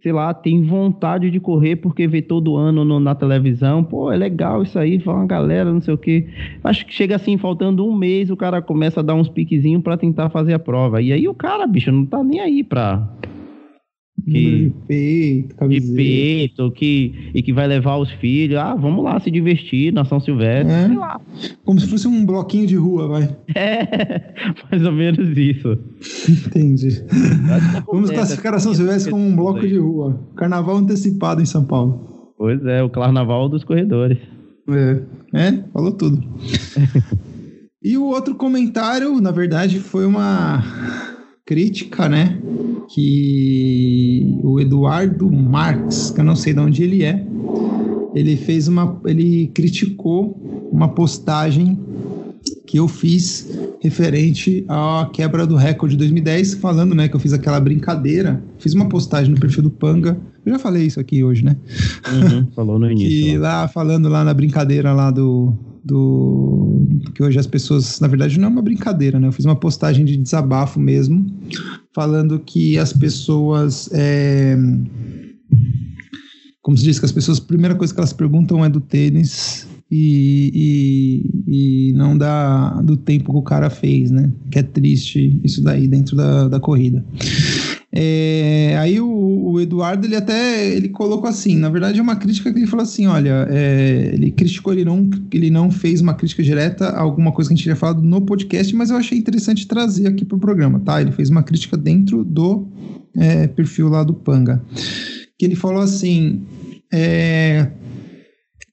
[0.00, 4.16] sei lá, tem vontade de correr porque vê todo ano no, na televisão, pô, é
[4.16, 6.28] legal isso aí, fala uma galera, não sei o quê.
[6.62, 9.96] Acho que chega assim, faltando um mês, o cara começa a dar uns piquezinhos para
[9.96, 11.02] tentar fazer a prova.
[11.02, 13.08] E aí o cara, bicho, não tá nem aí pra,
[14.22, 15.86] que, de peito, camiseta.
[15.86, 18.56] de peito, que, e que vai levar os filhos.
[18.56, 20.86] Ah, vamos lá se divertir na São Silvestre, é.
[20.86, 21.20] sei lá.
[21.64, 23.36] Como se fosse um bloquinho de rua, vai.
[23.56, 24.34] É,
[24.70, 25.78] mais ou menos isso.
[26.28, 27.04] Entendi.
[27.86, 30.20] Vamos classificar a São Silvestre como um bloco de rua.
[30.36, 32.32] Carnaval antecipado em São Paulo.
[32.36, 34.18] Pois é, o carnaval dos corredores.
[34.68, 35.02] É,
[35.34, 36.22] é falou tudo.
[37.82, 40.62] e o outro comentário, na verdade, foi uma
[41.44, 42.38] crítica, né?
[42.88, 47.24] Que o Eduardo Marx, que eu não sei de onde ele é,
[48.14, 49.00] ele fez uma.
[49.04, 51.78] ele criticou uma postagem
[52.66, 57.32] que eu fiz referente à quebra do recorde de 2010, falando, né, que eu fiz
[57.32, 58.42] aquela brincadeira.
[58.58, 60.18] Fiz uma postagem no perfil do Panga.
[60.44, 61.56] Eu já falei isso aqui hoje, né?
[62.12, 63.28] Uhum, falou no início.
[63.28, 65.54] E lá falando lá na brincadeira lá do
[65.84, 69.28] do que hoje as pessoas, na verdade, não é uma brincadeira, né?
[69.28, 71.26] Eu fiz uma postagem de desabafo mesmo,
[71.94, 74.56] falando que as pessoas é,
[76.64, 79.68] como se diz que as pessoas, a primeira coisa que elas perguntam é do tênis
[79.90, 84.32] e, e, e, não da, do tempo que o cara fez, né?
[84.50, 87.04] Que é triste isso daí dentro da, da corrida.
[87.96, 92.52] É, aí o, o, Eduardo ele até ele colocou assim, na verdade é uma crítica
[92.52, 96.42] que ele falou assim, olha, é, ele criticou, ele não, ele não fez uma crítica
[96.42, 99.68] direta a alguma coisa que a gente tinha falado no podcast, mas eu achei interessante
[99.68, 101.00] trazer aqui para o programa, tá?
[101.00, 102.66] Ele fez uma crítica dentro do
[103.16, 104.60] é, perfil lá do Panga,
[105.38, 106.42] que ele falou assim,
[106.92, 107.70] é,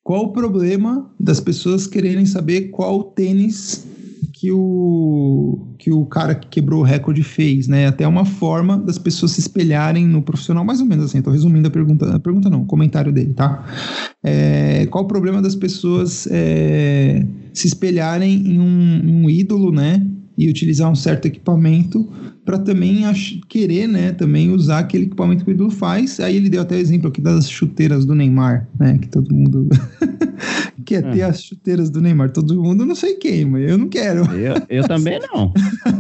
[0.04, 3.86] qual o problema das pessoas quererem saber qual tênis
[4.42, 7.86] que o, que o cara que quebrou o recorde fez, né?
[7.86, 11.20] Até uma forma das pessoas se espelharem no profissional, mais ou menos assim.
[11.20, 13.64] Estou resumindo a pergunta, a pergunta não, o comentário dele, tá?
[14.24, 17.24] É, qual o problema das pessoas é,
[17.54, 20.04] se espelharem em um, em um ídolo, né?
[20.42, 22.10] E utilizar um certo equipamento
[22.44, 23.04] para também
[23.48, 26.20] querer, né, também usar aquele equipamento que o ídolo faz.
[26.20, 29.70] Aí ele deu até o exemplo aqui das chuteiras do Neymar, né, que todo mundo
[30.86, 31.12] quer é.
[31.12, 32.32] ter as chuteiras do Neymar.
[32.32, 34.26] Todo mundo não sei quem, mas eu não quero.
[34.34, 35.54] Eu, eu também não.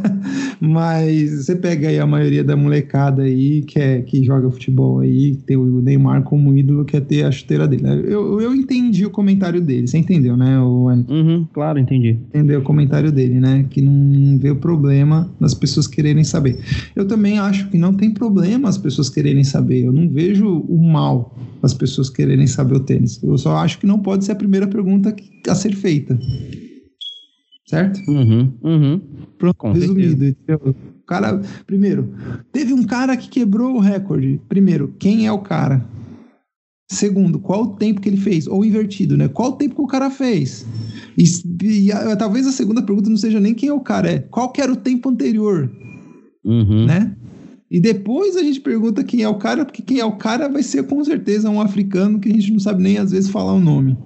[0.60, 5.36] mas você pega aí a maioria da molecada aí que, é, que joga futebol aí,
[5.45, 7.84] tem o Neymar como ídolo, quer ter a chuteira dele.
[8.06, 12.17] Eu, eu entendi o comentário dele, você entendeu, né, o uhum, Claro, entendi.
[12.30, 16.60] Entendeu o comentário dele, né, que não vê o problema das pessoas quererem saber.
[16.96, 19.86] Eu também acho que não tem problema as pessoas quererem saber.
[19.86, 23.22] Eu não vejo o mal as pessoas quererem saber o tênis.
[23.22, 25.15] Eu só acho que não pode ser a primeira pergunta
[25.48, 26.20] a ser feita.
[27.67, 28.00] Certo?
[28.10, 29.02] Uhum, uhum.
[29.38, 30.26] Pronto, Com resumido.
[30.26, 30.76] Entendeu?
[31.08, 32.13] Cara, primeiro,
[32.52, 34.41] teve um cara que quebrou o recorde.
[34.48, 35.86] Primeiro, quem é o cara?
[36.91, 38.47] Segundo, qual o tempo que ele fez?
[38.47, 39.30] Ou invertido, né?
[39.30, 40.65] Qual o tempo que o cara fez?
[41.17, 41.23] E,
[41.63, 44.51] e a, talvez a segunda pergunta não seja nem quem é o cara, é qual
[44.58, 45.71] era o tempo anterior?
[46.43, 46.86] Uhum.
[46.86, 47.15] Né?
[47.69, 50.62] E depois a gente pergunta quem é o cara, porque quem é o cara vai
[50.62, 53.62] ser com certeza um africano que a gente não sabe nem às vezes falar o
[53.62, 53.97] nome.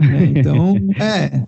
[0.00, 0.32] Né?
[0.34, 1.46] Então, é.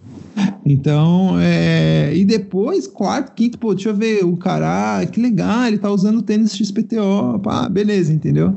[0.66, 5.66] Então, é, e depois, quarto, quinto, pô, deixa eu ver, o cara, ah, que legal,
[5.66, 8.54] ele tá usando tênis XPTO, pá, beleza, entendeu?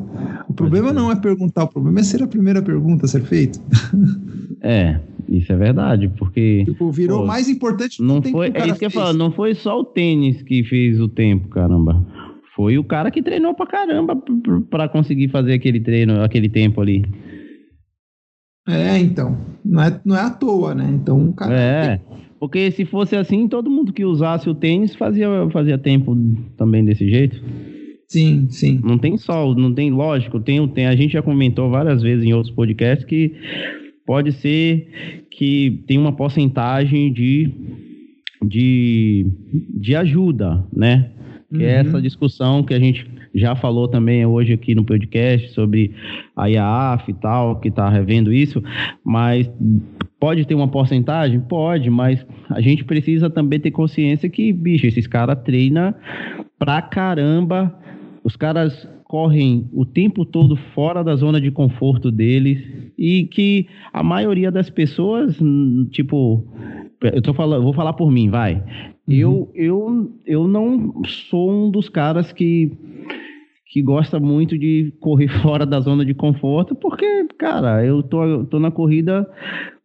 [0.48, 3.60] O problema não é perguntar, o problema é ser a primeira pergunta a ser feita.
[4.62, 6.64] É, isso é verdade, porque.
[6.66, 8.92] Tipo, virou pô, mais importante do não tempo foi, que o É isso que eu
[8.92, 12.06] falo, não foi só o tênis que fez o tempo, caramba.
[12.56, 14.20] Foi o cara que treinou pra caramba
[14.70, 17.06] para conseguir fazer aquele treino, aquele tempo ali.
[18.68, 19.38] É, então.
[19.70, 20.90] Não é, não é à toa, né?
[20.94, 21.54] Então, cara.
[21.54, 22.00] É.
[22.40, 26.16] Porque se fosse assim, todo mundo que usasse o tênis fazia, fazia tempo
[26.56, 27.42] também desse jeito.
[28.08, 28.80] Sim, sim.
[28.84, 32.34] Não tem sol, não tem, lógico, tem, tem, a gente já comentou várias vezes em
[32.34, 33.34] outros podcasts que
[34.06, 37.52] pode ser que tem uma porcentagem de,
[38.42, 39.28] de,
[39.76, 41.10] de ajuda, né?
[41.50, 41.64] Que uhum.
[41.64, 43.06] é essa discussão que a gente
[43.38, 45.94] já falou também hoje aqui no podcast sobre
[46.36, 48.62] a IAAF e tal, que está revendo isso,
[49.04, 49.50] mas
[50.20, 51.40] pode ter uma porcentagem?
[51.40, 55.94] Pode, mas a gente precisa também ter consciência que, bicho, esses caras treinam
[56.58, 57.74] pra caramba,
[58.24, 62.62] os caras correm o tempo todo fora da zona de conforto deles
[62.98, 65.38] e que a maioria das pessoas,
[65.92, 66.46] tipo,
[67.02, 68.56] eu tô falando, vou falar por mim, vai.
[69.08, 69.14] Uhum.
[69.16, 72.72] Eu, eu, eu não sou um dos caras que
[73.70, 78.60] que gosta muito de correr fora da zona de conforto, porque, cara, eu tô, tô
[78.60, 79.28] na corrida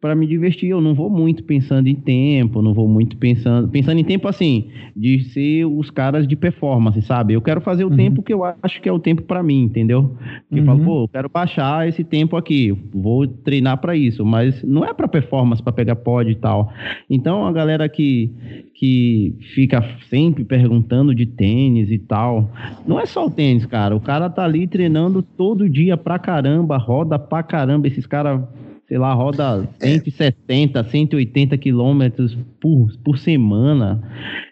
[0.03, 0.71] para me divertir.
[0.71, 3.69] Eu não vou muito pensando em tempo, não vou muito pensando.
[3.69, 7.35] Pensando em tempo assim, de ser os caras de performance, sabe?
[7.35, 7.97] Eu quero fazer o uhum.
[7.97, 10.17] tempo que eu acho que é o tempo para mim, entendeu?
[10.51, 10.59] Que uhum.
[10.59, 10.85] eu falo, uhum.
[10.85, 15.07] pô, eu quero baixar esse tempo aqui, vou treinar para isso, mas não é para
[15.07, 16.73] performance, para pegar pod e tal.
[17.09, 18.29] Então a galera que,
[18.75, 22.51] que fica sempre perguntando de tênis e tal,
[22.85, 23.95] não é só o tênis, cara.
[23.95, 27.87] O cara tá ali treinando todo dia pra caramba, roda pra caramba.
[27.87, 28.41] Esses caras
[28.89, 30.85] sei lá, roda 170, é.
[30.85, 34.03] 180 quilômetros por, por semana.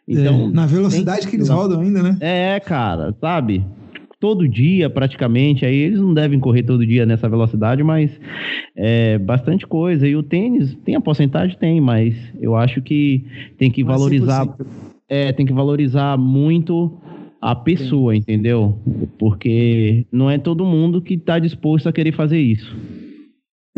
[0.06, 2.16] Então, é, na velocidade que eles rodam ainda, né?
[2.20, 3.64] É, cara, sabe?
[4.18, 5.64] Todo dia, praticamente.
[5.64, 8.10] Aí eles não devem correr todo dia nessa velocidade, mas
[8.76, 10.06] é bastante coisa.
[10.06, 11.56] E o tênis, tem a porcentagem?
[11.58, 13.24] Tem, mas eu acho que
[13.58, 14.46] tem que valorizar.
[15.08, 16.98] É, tem que valorizar muito
[17.40, 18.18] a pessoa, Sim.
[18.18, 18.78] entendeu?
[19.18, 22.76] Porque não é todo mundo que está disposto a querer fazer isso.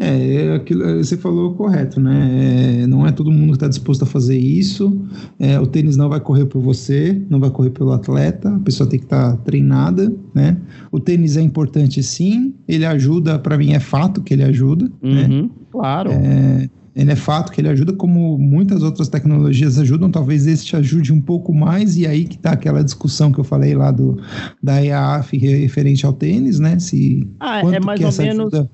[0.03, 2.81] É, é, aquilo, você falou correto, né?
[2.83, 5.01] É, não é todo mundo que está disposto a fazer isso.
[5.39, 8.53] É, o tênis não vai correr por você, não vai correr pelo atleta.
[8.53, 10.57] A pessoa tem que estar tá treinada, né?
[10.91, 12.53] O tênis é importante, sim.
[12.67, 14.91] Ele ajuda, para mim é fato que ele ajuda.
[15.01, 15.23] Né?
[15.23, 15.51] Uhum, né?
[15.71, 16.11] Claro.
[16.11, 20.11] É, ele é fato que ele ajuda, como muitas outras tecnologias ajudam.
[20.11, 21.97] Talvez esse te ajude um pouco mais.
[21.97, 24.19] E aí que está aquela discussão que eu falei lá do
[24.61, 26.81] da IAF referente ao tênis, né?
[26.81, 28.53] Se ah, é mais ou menos.
[28.53, 28.71] Ajuda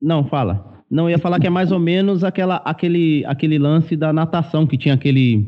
[0.00, 0.82] não, fala.
[0.90, 4.76] Não, ia falar que é mais ou menos aquela, aquele, aquele lance da natação que
[4.76, 5.46] tinha aquele.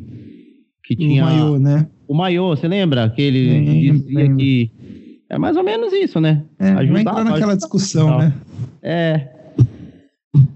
[0.85, 1.89] Que tinha, o maiô, né?
[2.07, 3.11] O maiô, você lembra?
[3.11, 4.71] Que ele dizia que.
[5.29, 6.45] É mais ou menos isso, né?
[6.59, 8.35] É, Ajudar, vai entrar naquela discussão, né?
[8.83, 9.32] É,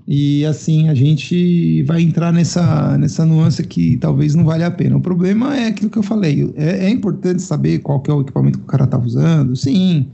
[0.08, 4.96] e assim, a gente vai entrar nessa, nessa nuance que talvez não valha a pena.
[4.96, 6.50] O problema é aquilo que eu falei.
[6.56, 10.06] É, é importante saber qual que é o equipamento que o cara está usando, sim.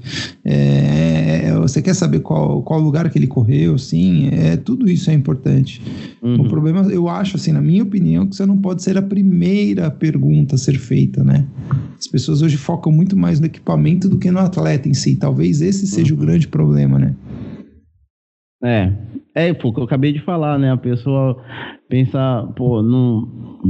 [0.44, 4.30] É, é, você quer saber qual, qual lugar que ele correu, sim.
[4.32, 5.80] É, tudo isso é importante.
[6.20, 6.40] Uhum.
[6.40, 9.92] O problema, eu acho, assim, na minha opinião, que você não pode ser a primeira
[9.92, 11.44] pergunta a ser feita, né?
[11.96, 15.14] As pessoas hoje focam muito mais no equipamento do que no atleta em si.
[15.14, 16.20] Talvez esse seja uhum.
[16.20, 17.14] o grande problema, né?
[18.62, 18.92] É,
[19.34, 20.70] é, pô, que eu acabei de falar, né?
[20.70, 21.36] A pessoa
[21.88, 23.28] pensa, pô, não,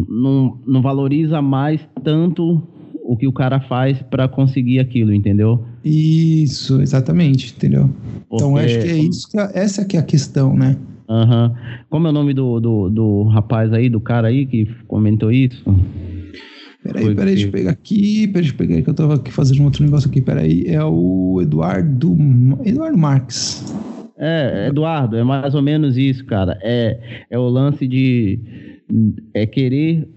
[0.08, 2.62] não, não valoriza mais tanto
[3.04, 5.64] o que o cara faz para conseguir aquilo, entendeu?
[5.84, 7.90] Isso, exatamente, entendeu?
[8.28, 8.44] Porque...
[8.44, 10.76] Então acho que é isso, que é, essa que é a questão, né?
[11.08, 11.48] Aham.
[11.48, 11.82] Uhum.
[11.90, 15.62] Como é o nome do, do, do rapaz aí, do cara aí que comentou isso?
[16.82, 17.34] Peraí, Foi peraí, que...
[17.34, 18.26] deixa eu pegar aqui.
[18.26, 20.20] Peraí, deixa eu pegar aí que eu tava aqui fazendo um outro negócio aqui.
[20.20, 22.16] Peraí, é o Eduardo.
[22.64, 23.64] Eduardo Marques.
[24.24, 26.56] É, Eduardo, é mais ou menos isso, cara.
[26.62, 28.38] É, é o lance de
[29.34, 30.08] é querer,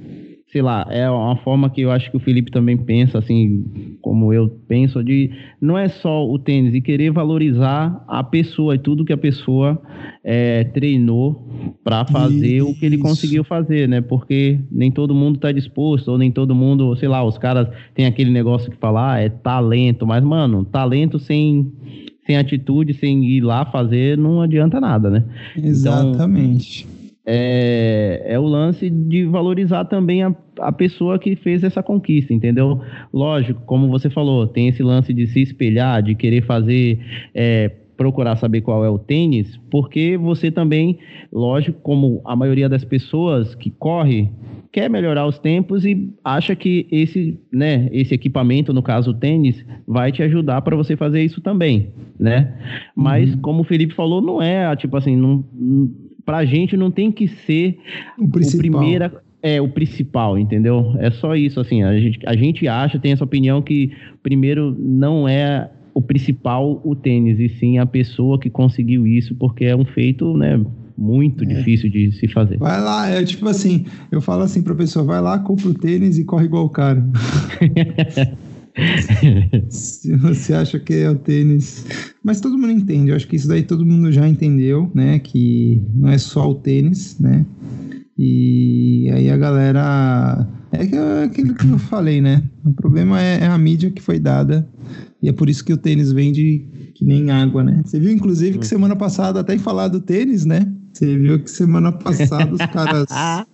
[0.51, 4.31] sei lá, é uma forma que eu acho que o Felipe também pensa, assim, como
[4.31, 9.03] eu penso, de não é só o tênis, e querer valorizar a pessoa e tudo
[9.03, 9.81] que a pessoa
[10.23, 12.69] é, treinou para fazer isso.
[12.69, 14.01] o que ele conseguiu fazer, né?
[14.01, 18.05] Porque nem todo mundo tá disposto, ou nem todo mundo, sei lá, os caras têm
[18.05, 21.73] aquele negócio que falar, ah, é talento, mas, mano, talento sem
[22.25, 25.23] sem atitude, sem ir lá fazer, não adianta nada, né?
[25.55, 26.83] Exatamente.
[26.83, 26.95] Então,
[27.27, 32.81] é, é o lance de valorizar também a, a pessoa que fez essa conquista, entendeu?
[33.11, 36.99] Lógico, como você falou, tem esse lance de se espelhar, de querer fazer.
[37.33, 40.99] É, procurar saber qual é o tênis, porque você também,
[41.31, 44.29] lógico, como a maioria das pessoas que corre,
[44.75, 49.65] quer melhorar os tempos e acha que esse, né, esse equipamento, no caso o tênis,
[49.87, 52.53] vai te ajudar para você fazer isso também, né?
[52.93, 53.39] Mas uhum.
[53.39, 55.45] como o Felipe falou, não é, tipo assim, não,
[56.25, 57.79] pra gente não tem que ser
[58.19, 60.93] o, o primeira é o principal, entendeu?
[60.99, 65.25] É só isso, assim, a gente, a gente acha, tem essa opinião que primeiro não
[65.25, 69.85] é o principal o tênis, e sim a pessoa que conseguiu isso, porque é um
[69.85, 70.59] feito, né,
[70.97, 71.47] muito é.
[71.47, 72.57] difícil de se fazer.
[72.57, 76.17] Vai lá, é tipo assim, eu falo assim pra pessoa, vai lá, compra o tênis
[76.17, 77.05] e corre igual o cara.
[79.69, 81.85] Se você acha que é o tênis.
[82.23, 85.17] Mas todo mundo entende, eu acho que isso daí todo mundo já entendeu, né?
[85.19, 87.45] Que não é só o tênis, né?
[88.17, 90.47] E aí a galera.
[90.71, 92.43] É aquilo que eu falei, né?
[92.65, 94.67] O problema é, é a mídia que foi dada.
[95.21, 96.65] E é por isso que o tênis vende
[96.95, 97.81] que nem água, né?
[97.85, 100.71] Você viu, inclusive, que semana passada, até em falar do tênis, né?
[100.95, 103.05] Você viu que semana passada os caras.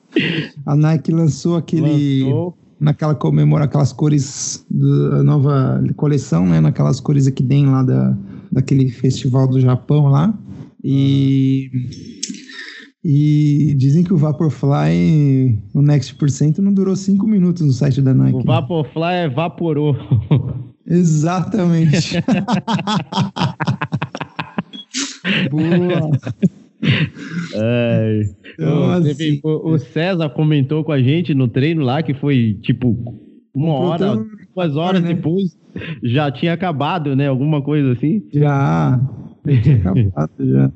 [0.64, 2.24] a Nike lançou aquele.
[2.24, 2.56] Lançou.
[2.80, 6.62] Naquela comemora aquelas cores da nova coleção, né?
[6.62, 8.16] Naquelas cores aqui dentro lá da,
[8.52, 10.38] daquele festival do Japão lá.
[10.84, 11.72] E.
[13.04, 18.14] E dizem que o Vaporfly, o Next Percent, não durou cinco minutos no site da
[18.14, 18.38] Nike.
[18.38, 19.96] O Vaporfly evaporou.
[20.86, 22.22] Exatamente.
[25.50, 26.12] Boa.
[27.54, 28.22] É,
[28.54, 32.98] então, assim, o, o, César comentou com a gente no treino lá que foi tipo
[33.54, 34.26] uma hora,
[34.56, 35.14] duas horas né?
[35.14, 35.56] depois
[36.04, 37.28] já tinha acabado, né?
[37.28, 38.24] Alguma coisa assim.
[38.34, 39.00] Já,
[39.46, 40.72] já tinha acabado já.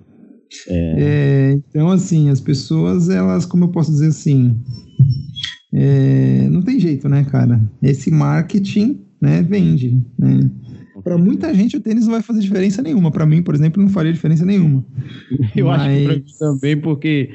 [0.70, 0.95] É.
[0.97, 4.56] É, então, assim, as pessoas, elas, como eu posso dizer assim,
[5.74, 7.60] é, não tem jeito, né, cara?
[7.82, 10.49] Esse marketing, né, vende, né?
[11.06, 13.12] Para muita gente o tênis não vai fazer diferença nenhuma.
[13.12, 14.84] Para mim, por exemplo, não faria diferença nenhuma.
[15.56, 15.82] Eu Mas...
[15.82, 17.30] acho que pra mim também, porque,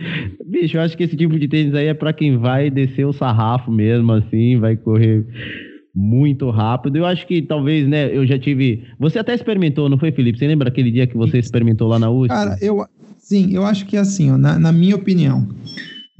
[0.45, 3.13] bicho, eu acho que esse tipo de tênis aí é para quem vai descer o
[3.13, 5.25] sarrafo mesmo, assim, vai correr
[5.95, 6.97] muito rápido.
[6.97, 8.83] Eu acho que talvez, né, eu já tive.
[8.99, 10.39] Você até experimentou, não foi, Felipe?
[10.39, 12.29] Você lembra aquele dia que você experimentou lá na USP?
[12.29, 12.85] Cara, eu,
[13.31, 15.47] Sim, eu acho que é assim, ó, na, na minha opinião.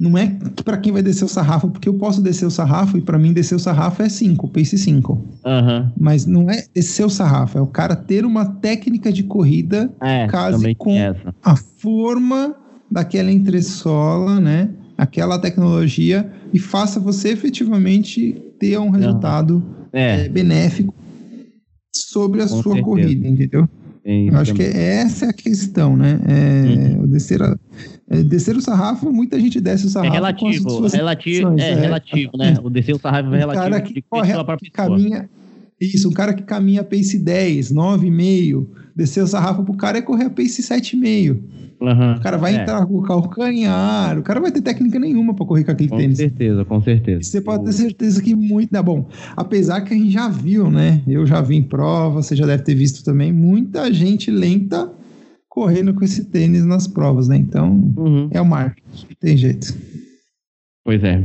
[0.01, 0.35] Não é
[0.65, 3.31] para quem vai descer o sarrafo, porque eu posso descer o sarrafo e para mim
[3.31, 5.13] descer o sarrafo é 5, pace 5.
[5.13, 5.91] Uhum.
[5.95, 10.27] Mas não é descer o sarrafo, é o cara ter uma técnica de corrida é,
[10.27, 10.97] quase com
[11.43, 12.55] a forma
[12.89, 14.71] daquela entressola, né?
[14.97, 20.25] Aquela tecnologia e faça você efetivamente ter um resultado é.
[20.25, 20.95] É, benéfico
[21.95, 22.83] sobre a com sua certeza.
[22.83, 23.69] corrida, entendeu?
[24.03, 24.71] eu acho também.
[24.71, 26.19] que essa é a questão, né?
[26.27, 27.07] É, uhum.
[27.07, 27.55] descer, a,
[28.11, 30.11] é, descer o sarrafo, muita gente desce o é sarrafo.
[30.11, 32.55] É relativo, relativo, é, é, relativo, né?
[32.61, 33.63] O descer o sarrafo é relativo.
[33.63, 35.29] cara que, corre, que caminha,
[35.79, 40.25] isso, um cara que caminha pace 10, 9,5, descer o sarrafo pro cara é correr
[40.25, 41.39] a pace 7,5.
[41.79, 42.61] Uhum, o cara vai é.
[42.61, 45.97] entrar com o calcanhar, o cara vai ter técnica nenhuma para correr com aquele com
[45.97, 46.17] tênis.
[46.17, 47.23] Com certeza, com certeza.
[47.23, 49.07] você pode ter certeza que muito dá bom.
[49.35, 51.01] Apesar que a gente já viu, né?
[51.07, 54.90] Eu já vi em prova, você já deve ter visto também, muita gente lenta
[55.51, 57.35] correndo com esse tênis nas provas, né?
[57.35, 58.29] Então, uhum.
[58.31, 59.75] é o marketing, tem jeito.
[60.83, 61.21] Pois é.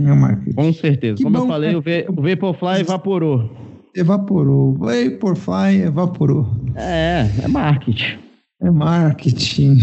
[0.00, 0.54] É o marketing.
[0.54, 1.16] Com certeza.
[1.18, 3.50] Que Como bom, eu falei, o, v, o Vaporfly evaporou.
[3.94, 4.70] Evaporou.
[4.70, 6.48] O Vaporfly evaporou.
[6.74, 8.18] É, é marketing.
[8.62, 9.76] É marketing.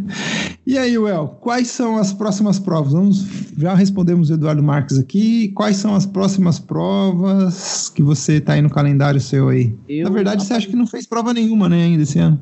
[0.66, 2.92] e aí, Well, quais são as próximas provas?
[2.92, 3.26] Vamos,
[3.56, 5.48] já respondemos o Eduardo Marques aqui.
[5.54, 9.74] Quais são as próximas provas que você está aí no calendário seu aí?
[9.88, 12.38] Eu, Na verdade, você acha que não fez prova nenhuma, né, ainda esse ano?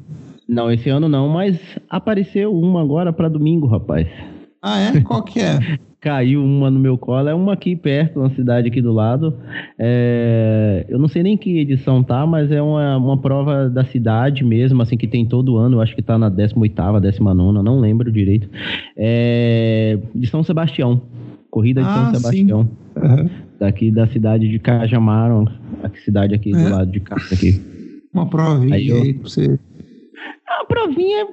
[0.48, 4.06] Não, esse ano não, mas apareceu uma agora para domingo, rapaz.
[4.60, 5.00] Ah, é?
[5.00, 5.58] Qual que é?
[6.02, 9.38] caiu uma no meu colo, é uma aqui perto, uma cidade aqui do lado.
[9.78, 14.44] É, eu não sei nem que edição tá, mas é uma, uma prova da cidade
[14.44, 18.10] mesmo, assim, que tem todo ano, eu acho que tá na 18ª, 19 não lembro
[18.10, 18.48] direito.
[18.96, 21.00] É, de São Sebastião.
[21.48, 22.68] Corrida de ah, São Sebastião.
[22.96, 23.30] Uhum.
[23.60, 25.48] Daqui da cidade de Cajamaro,
[25.84, 26.64] a cidade aqui é.
[26.64, 27.14] do lado de cá.
[27.14, 27.62] Aqui.
[28.12, 29.02] Uma provinha aí, eu...
[29.02, 29.58] aí pra você.
[30.46, 31.26] A provinha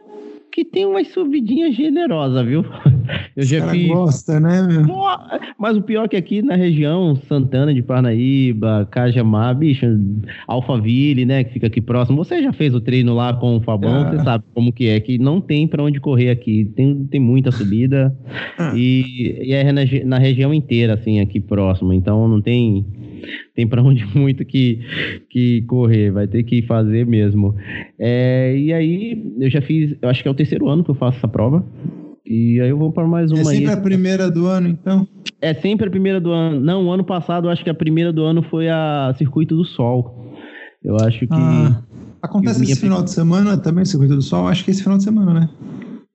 [0.51, 2.65] que tem uma subidinha generosa, viu?
[3.35, 3.87] Eu já fiz.
[3.87, 4.85] gosta, né, meu?
[5.57, 9.85] Mas o pior é que aqui na região, Santana de Parnaíba, Cajamar, bicho,
[10.47, 12.17] Alphaville, né, que fica aqui próximo.
[12.23, 14.09] Você já fez o treino lá com o Fabão, ah.
[14.09, 16.65] você sabe como que é, que não tem para onde correr aqui.
[16.75, 18.15] Tem, tem muita subida
[18.57, 18.73] ah.
[18.75, 21.93] e, e, é na, na região inteira, assim, aqui próximo.
[21.93, 22.85] Então não tem
[23.55, 24.79] tem para onde muito que,
[25.29, 27.55] que correr, vai ter que fazer mesmo.
[27.97, 30.95] É, e aí, eu já fiz, eu acho que é o terceiro ano que eu
[30.95, 31.65] faço essa prova.
[32.25, 33.41] E aí eu vou para mais uma.
[33.41, 33.73] É sempre aí.
[33.73, 35.07] a primeira do ano, então?
[35.41, 36.59] É sempre a primeira do ano.
[36.59, 39.65] Não, o ano passado eu acho que a primeira do ano foi a Circuito do
[39.65, 40.35] Sol.
[40.83, 41.27] Eu acho que.
[41.31, 41.81] Ah,
[42.21, 44.47] acontece esse final de semana também, Circuito do Sol?
[44.47, 45.49] Acho que é esse final de semana, né?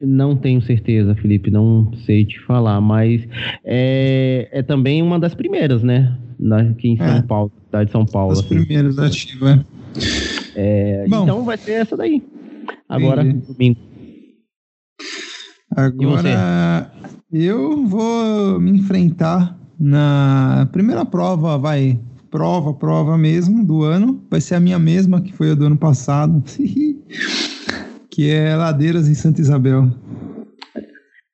[0.01, 3.27] Não tenho certeza, Felipe, não sei te falar, mas
[3.65, 6.17] é, é também uma das primeiras, né?
[6.71, 8.33] Aqui em São é, Paulo, cidade de São Paulo.
[8.33, 8.49] As assim.
[8.49, 9.61] primeiras ativas.
[10.57, 12.23] É, então vai ser essa daí.
[12.89, 13.47] Agora, entendi.
[13.47, 13.81] domingo.
[15.77, 16.93] Agora
[17.33, 21.99] eu vou me enfrentar na primeira prova, vai
[22.31, 24.23] prova, prova mesmo do ano.
[24.31, 26.43] Vai ser a minha mesma que foi a do ano passado,
[28.11, 29.91] que é Ladeiras em Santa Isabel.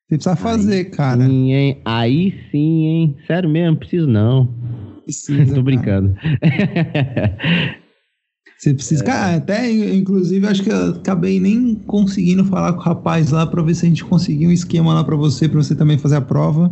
[0.07, 1.25] Você precisa fazer, aí cara.
[1.25, 1.81] Sim, hein?
[1.85, 3.17] Aí sim, hein?
[3.25, 4.49] Sério mesmo, preciso não.
[5.03, 6.15] Precisa, Tô brincando.
[8.61, 9.03] Você precisa.
[9.03, 9.07] É.
[9.07, 13.63] Cara, até, inclusive, acho que eu acabei nem conseguindo falar com o rapaz lá para
[13.63, 16.21] ver se a gente conseguiu um esquema lá para você, para você também fazer a
[16.21, 16.71] prova.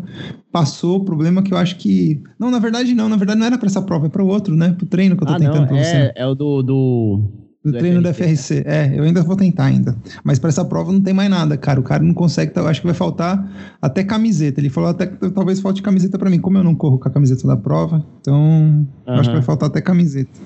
[0.52, 2.22] Passou o problema que eu acho que.
[2.38, 3.10] Não, na verdade, não.
[3.10, 4.72] Na verdade, não era para essa prova, é para o outro, né?
[4.74, 6.14] Pro treino que eu tô ah, tentando não, pra é, você.
[6.16, 6.62] É o do.
[6.62, 7.24] do...
[7.64, 8.04] Do, do treino FRC.
[8.04, 8.64] da FRC.
[8.66, 9.96] É, eu ainda vou tentar ainda.
[10.24, 11.80] Mas para essa prova não tem mais nada, cara.
[11.80, 14.62] O cara não consegue, tá, acho que vai faltar até camiseta.
[14.62, 16.40] Ele falou até que talvez falte camiseta para mim.
[16.40, 19.14] Como eu não corro com a camiseta da prova, então uhum.
[19.14, 20.40] acho que vai faltar até camiseta.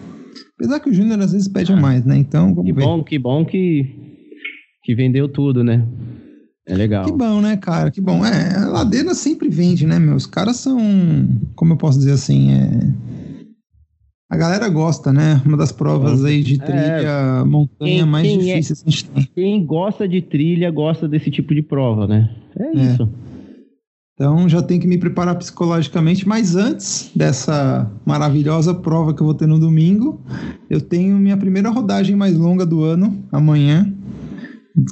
[0.56, 2.18] Apesar que o Júnior às vezes pede a mais, né?
[2.18, 2.84] Então, vamos que ver.
[2.84, 3.84] Bom, que bom que,
[4.84, 5.86] que vendeu tudo, né?
[6.66, 7.04] É legal.
[7.06, 7.92] Que bom, né, cara?
[7.92, 8.26] Que bom.
[8.26, 10.16] É, a ladeira sempre vende, né, meu?
[10.16, 10.80] Os caras são,
[11.56, 12.94] como eu posso dizer assim, é...
[14.30, 15.42] A galera gosta, né?
[15.46, 18.92] Uma das provas aí de trilha, é, montanha quem, mais quem difíceis é, que a
[18.92, 19.30] gente tem.
[19.36, 22.30] Quem gosta de trilha gosta desse tipo de prova, né?
[22.58, 22.82] É, é.
[22.84, 23.10] isso.
[24.16, 29.34] Então já tenho que me preparar psicologicamente, mas antes dessa maravilhosa prova que eu vou
[29.34, 30.22] ter no domingo,
[30.70, 33.92] eu tenho minha primeira rodagem mais longa do ano, amanhã.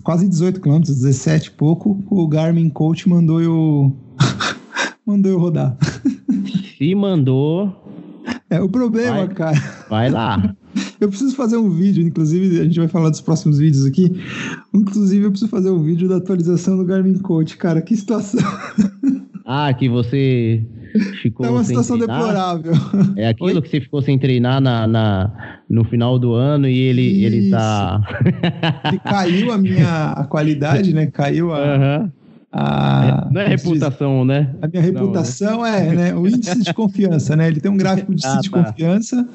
[0.03, 2.03] Quase 18 km, 17 e pouco.
[2.09, 3.95] O Garmin Coach mandou eu
[5.05, 5.77] mandou eu rodar.
[6.77, 7.90] Se mandou.
[8.51, 9.85] É o problema, vai, cara.
[9.89, 10.53] Vai lá.
[10.99, 14.13] Eu preciso fazer um vídeo, inclusive a gente vai falar dos próximos vídeos aqui.
[14.73, 18.39] Inclusive eu preciso fazer um vídeo da atualização do Garmin Coach, cara, que situação.
[19.43, 20.63] Ah, que você
[21.21, 21.45] ficou.
[21.45, 22.19] É uma situação treinar.
[22.19, 22.73] deplorável.
[23.17, 23.61] É aquilo Oi?
[23.61, 28.01] que você ficou sem treinar na, na, no final do ano e ele, ele tá.
[28.85, 31.07] ele caiu a minha a qualidade, né?
[31.07, 31.59] Caiu a.
[31.59, 32.11] Uhum.
[32.51, 34.53] A, não é reputação, né?
[34.61, 35.87] A minha reputação não, né?
[35.87, 37.47] é né, o índice de confiança, né?
[37.47, 38.63] Ele tem um gráfico de ah, índice ah, de tá.
[38.71, 39.29] confiança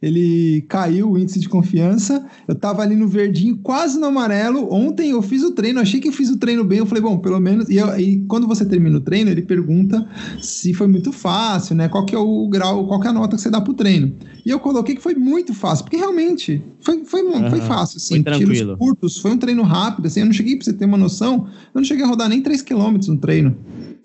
[0.00, 2.26] ele caiu o índice de confiança.
[2.46, 4.70] Eu tava ali no verdinho, quase no amarelo.
[4.70, 6.78] Ontem eu fiz o treino, achei que eu fiz o treino bem.
[6.78, 7.68] Eu falei, bom, pelo menos.
[7.70, 10.06] E, eu, e quando você termina o treino, ele pergunta
[10.40, 11.88] se foi muito fácil, né?
[11.88, 14.12] Qual que é o grau, qual que é a nota que você dá pro treino.
[14.44, 17.48] E eu coloquei que foi muito fácil, porque realmente foi, foi, uhum.
[17.48, 18.22] foi fácil, assim.
[18.22, 20.20] Foi tiros curtos, foi um treino rápido, assim.
[20.20, 22.60] Eu não cheguei, pra você ter uma noção, eu não cheguei a rodar nem 3
[22.60, 23.56] km no treino.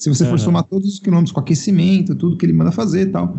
[0.02, 3.06] Se você for somar todos os quilômetros com aquecimento, tudo que ele manda fazer e
[3.06, 3.38] tal.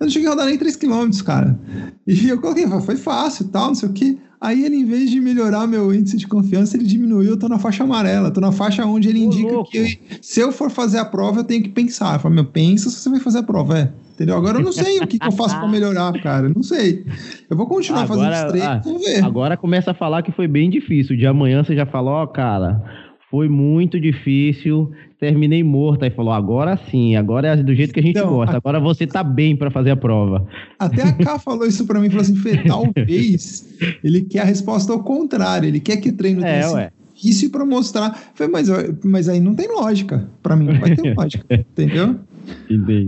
[0.00, 1.56] Eu não cheguei a rodar nem 3km, cara.
[2.04, 4.18] E eu coloquei, foi fácil tal, não sei o quê.
[4.40, 7.60] Aí ele, em vez de melhorar meu índice de confiança, ele diminuiu, eu tô na
[7.60, 11.40] faixa amarela, tô na faixa onde ele indica que se eu for fazer a prova,
[11.40, 12.16] eu tenho que pensar.
[12.16, 13.92] Eu falo, meu, pensa se você vai fazer a prova, é.
[14.14, 14.36] Entendeu?
[14.36, 16.48] Agora eu não sei o que, que eu faço para melhorar, cara.
[16.48, 17.06] Não sei.
[17.48, 19.24] Eu vou continuar agora, fazendo os treinos, ah, vamos ver.
[19.24, 21.16] Agora começa a falar que foi bem difícil.
[21.16, 22.82] De amanhã você já falou, ó, oh, cara,
[23.30, 26.04] foi muito difícil, terminei morto.
[26.04, 29.06] Aí falou: agora sim, agora é do jeito que a gente então, gosta, agora você
[29.06, 30.46] tá bem para fazer a prova.
[30.78, 33.68] Até a K falou isso para mim: falou assim, Fê, talvez
[34.02, 38.32] ele quer a resposta ao contrário, ele quer que treino é, tenha difícil para mostrar.
[38.34, 38.68] Falei, mas,
[39.04, 42.16] mas aí não tem lógica, para mim não vai ter lógica, entendeu?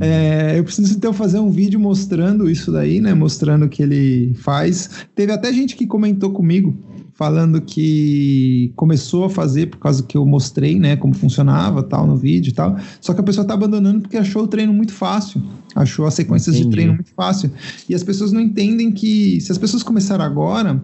[0.00, 3.14] É, eu preciso então fazer um vídeo mostrando isso daí, né?
[3.14, 5.06] Mostrando o que ele faz.
[5.14, 6.76] Teve até gente que comentou comigo
[7.18, 12.16] falando que começou a fazer por causa que eu mostrei, né, como funcionava, tal, no
[12.16, 12.76] vídeo e tal.
[13.00, 15.42] Só que a pessoa tá abandonando porque achou o treino muito fácil,
[15.74, 16.68] achou as sequências Entendi.
[16.68, 17.50] de treino muito fácil.
[17.88, 20.80] E as pessoas não entendem que se as pessoas começarem agora,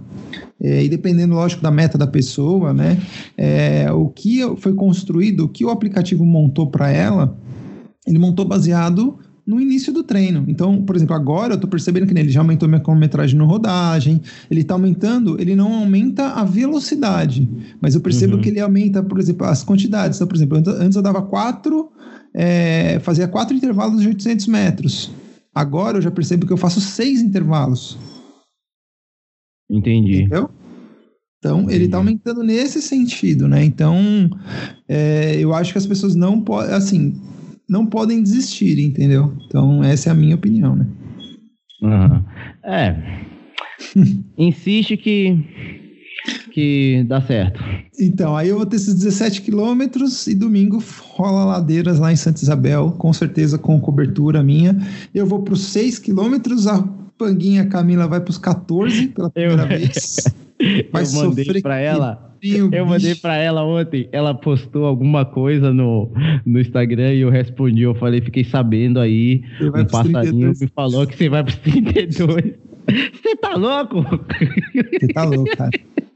[0.61, 3.01] é, e dependendo, lógico, da meta da pessoa, né,
[3.39, 7.39] é, o que foi construído, o que o aplicativo montou para ela,
[8.05, 10.45] ele montou baseado no início do treino.
[10.49, 14.21] Então, por exemplo, agora eu estou percebendo que ele já aumentou minha cronometragem no rodagem,
[14.51, 17.49] ele está aumentando, ele não aumenta a velocidade,
[17.81, 18.41] mas eu percebo uhum.
[18.41, 20.17] que ele aumenta, por exemplo, as quantidades.
[20.17, 21.91] Então, por exemplo, antes eu dava quatro,
[22.33, 25.11] é, fazia quatro intervalos de 800 metros.
[25.55, 27.99] Agora eu já percebo que eu faço seis intervalos.
[29.71, 30.23] Entendi.
[30.23, 30.51] Entendeu?
[31.39, 33.63] Então, ele está aumentando nesse sentido, né?
[33.63, 34.31] Então,
[34.89, 37.21] é, eu acho que as pessoas não podem, assim,
[37.69, 39.33] não podem desistir, entendeu?
[39.47, 40.87] Então, essa é a minha opinião, né?
[41.83, 42.23] Uhum.
[42.65, 42.97] É.
[44.39, 45.39] Insiste que
[46.53, 47.61] que dá certo.
[48.01, 52.43] Então, aí eu vou ter esses 17 quilômetros e domingo rola ladeiras lá em Santa
[52.43, 54.77] Isabel, com certeza com cobertura minha.
[55.13, 56.81] Eu vou para os 6 quilômetros, a
[57.19, 59.69] Panguinha Camila vai para os 14 pela primeira eu...
[59.69, 60.25] vez.
[60.93, 62.34] Vai eu mandei para ela
[62.73, 66.13] eu mandei para ela ontem, ela postou alguma coisa no,
[66.45, 71.17] no Instagram e eu respondi, eu falei, fiquei sabendo aí, um passarinho me falou que
[71.17, 72.53] você vai pros 32.
[72.87, 74.03] Você tá louco?
[74.03, 75.71] Você tá louco, cara.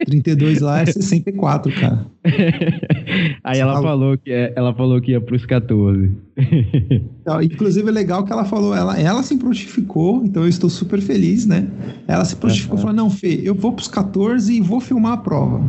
[0.08, 2.06] 32 lá é 64, cara.
[3.44, 6.10] Aí ela falou que é, ela falou que ia pros 14.
[7.28, 10.98] Então, inclusive é legal que ela falou, ela, ela se prontificou, então eu estou super
[10.98, 11.68] feliz, né?
[12.06, 12.86] Ela se prontificou e uhum.
[12.86, 15.60] falou: não, Fê, eu vou pros 14 e vou filmar a prova.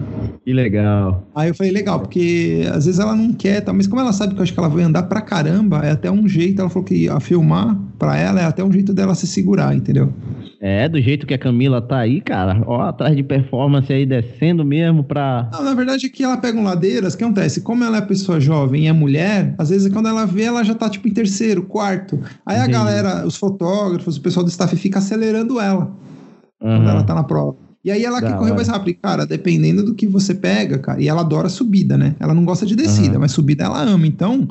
[0.45, 1.27] Que legal.
[1.35, 3.73] Aí eu falei, legal, porque às vezes ela não quer, tá?
[3.73, 6.09] mas como ela sabe que eu acho que ela vai andar pra caramba, é até
[6.09, 9.27] um jeito, ela falou que a filmar pra ela é até um jeito dela se
[9.27, 10.13] segurar, entendeu?
[10.61, 14.63] É, do jeito que a Camila tá aí, cara, ó, atrás de performance aí, descendo
[14.63, 15.49] mesmo pra.
[15.51, 17.61] Não, na verdade é que ela pega um ladeiras, o que acontece?
[17.61, 20.75] Como ela é pessoa jovem e é mulher, às vezes quando ela vê, ela já
[20.75, 22.19] tá tipo em terceiro, quarto.
[22.45, 22.75] Aí Entendi.
[22.75, 25.91] a galera, os fotógrafos, o pessoal do staff fica acelerando ela
[26.61, 26.77] uhum.
[26.77, 27.57] quando ela tá na prova.
[27.83, 28.97] E aí ela da quer correr mais rápido.
[29.01, 32.15] Cara, dependendo do que você pega, cara, e ela adora subida, né?
[32.19, 33.21] Ela não gosta de descida, uhum.
[33.21, 34.05] mas subida ela ama.
[34.05, 34.47] Então,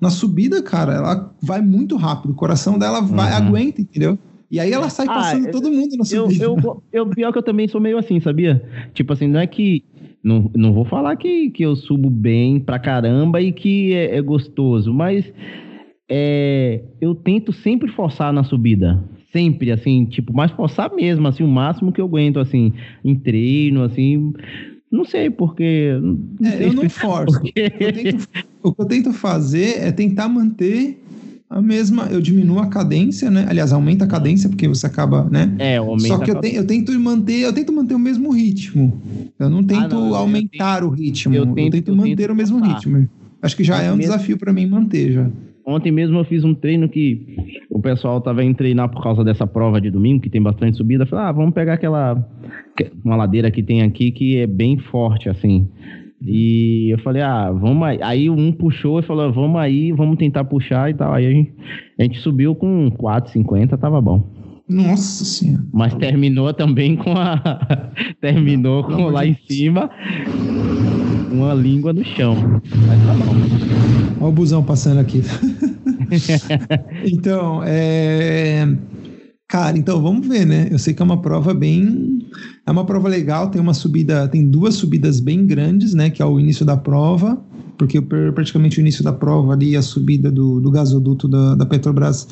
[0.00, 2.30] na subida, cara, ela vai muito rápido.
[2.30, 3.48] O coração dela vai, uhum.
[3.48, 4.16] aguenta, entendeu?
[4.50, 6.44] E aí ela sai ah, passando ah, todo mundo na subida.
[6.44, 8.62] Eu, eu, eu, pior que eu também sou meio assim, sabia?
[8.94, 9.84] Tipo assim, não é que.
[10.22, 14.22] Não, não vou falar que, que eu subo bem pra caramba e que é, é
[14.22, 15.32] gostoso, mas
[16.08, 19.02] é, eu tento sempre forçar na subida.
[19.30, 22.72] Sempre, assim, tipo, mas forçar mesmo, assim, o máximo que eu aguento, assim,
[23.04, 24.32] em treino, assim.
[24.90, 25.92] Não sei, porque.
[26.00, 27.38] Não é, sei eu não forço.
[27.38, 27.52] Porque...
[27.78, 28.28] Eu tento,
[28.62, 30.98] o que eu tento fazer é tentar manter
[31.50, 33.46] a mesma, eu diminuo a cadência, né?
[33.48, 35.54] Aliás, aumenta a cadência porque você acaba, né?
[35.58, 39.00] É, aumenta Só que eu, te, eu tento manter, eu tento manter o mesmo ritmo.
[39.38, 41.34] Eu não tento ah, não, aumentar eu o ritmo.
[41.34, 42.74] Eu tento, eu tento manter tento o mesmo passar.
[42.74, 43.08] ritmo.
[43.40, 44.12] Acho que já é um mesmo...
[44.12, 45.30] desafio para mim manter já.
[45.64, 47.36] Ontem mesmo eu fiz um treino que
[47.70, 51.06] o pessoal tava indo treinar por causa dessa prova de domingo, que tem bastante subida.
[51.06, 52.26] Falei, ah, vamos pegar aquela
[53.04, 55.68] uma ladeira que tem aqui que é bem forte, assim.
[56.24, 57.98] E eu falei, ah, vamos aí.
[58.02, 61.12] Aí um puxou e falou, vamos aí, vamos tentar puxar e tal.
[61.12, 61.52] Aí a gente,
[61.98, 64.38] a gente subiu com 4,50, tava bom.
[64.68, 65.64] Nossa senhora.
[65.72, 67.40] Mas terminou também com a.
[68.20, 69.88] terminou com lá em cima
[71.32, 72.34] uma língua no chão.
[72.86, 73.34] Mas tá bom.
[74.20, 75.22] Olha o busão passando aqui.
[77.10, 78.66] então, é.
[79.48, 80.68] Cara, então vamos ver, né?
[80.70, 82.18] Eu sei que é uma prova bem.
[82.66, 86.10] É uma prova legal, tem uma subida, tem duas subidas bem grandes, né?
[86.10, 87.42] Que é o início da prova,
[87.78, 92.26] porque praticamente o início da prova ali, a subida do, do gasoduto da, da Petrobras,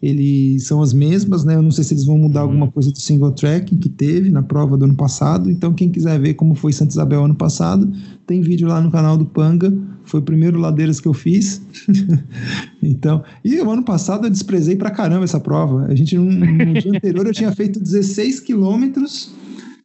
[0.00, 1.56] eles são as mesmas, né?
[1.56, 4.42] Eu não sei se eles vão mudar alguma coisa do single track que teve na
[4.42, 5.50] prova do ano passado.
[5.50, 7.92] Então, quem quiser ver como foi Santa Isabel ano passado,
[8.26, 9.72] tem vídeo lá no canal do Panga
[10.04, 11.62] foi o primeiro Ladeiras que eu fiz.
[12.82, 15.86] então, e o ano passado eu desprezei pra caramba essa prova.
[15.86, 19.34] A gente, no, no dia anterior, eu tinha feito 16 quilômetros,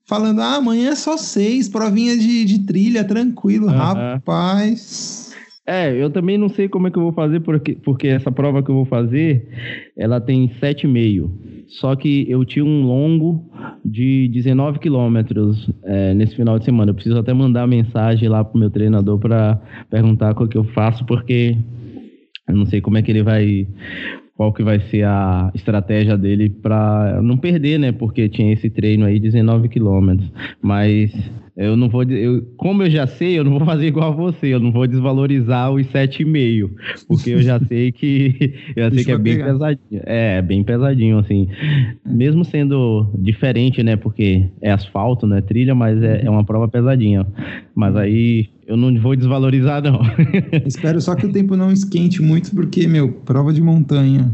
[0.08, 3.74] falando, ah, amanhã é só seis, provinha de, de trilha, tranquilo, uhum.
[3.74, 5.28] rapaz.
[5.66, 8.64] É, eu também não sei como é que eu vou fazer, porque, porque essa prova
[8.64, 9.45] que eu vou fazer,
[9.97, 11.30] ela tem 7,5.
[11.68, 13.51] Só que eu tinha um longo
[13.84, 16.91] de 19 quilômetros é, nesse final de semana.
[16.91, 21.05] Eu preciso até mandar mensagem lá pro meu treinador para perguntar o que eu faço,
[21.05, 21.58] porque
[22.47, 23.68] eu não sei como é que ele vai
[24.38, 27.91] qual que vai ser a estratégia dele para não perder, né?
[27.91, 30.31] Porque tinha esse treino aí 19 quilômetros.
[30.61, 31.11] Mas
[31.58, 34.47] eu não vou, eu, como eu já sei, eu não vou fazer igual a você,
[34.47, 36.70] eu não vou desvalorizar os 7,5,
[37.08, 39.53] porque eu já sei que eu já sei que é bem pegar.
[39.53, 40.01] pesadinho.
[40.05, 41.47] É, bem pesadinho assim.
[42.05, 46.68] Mesmo sendo diferente, né, porque é asfalto, não é trilha, mas é, é uma prova
[46.68, 47.26] pesadinha.
[47.74, 49.99] Mas aí eu não vou desvalorizar não.
[50.64, 54.32] Espero só que o tempo não esquente muito, porque meu, prova de montanha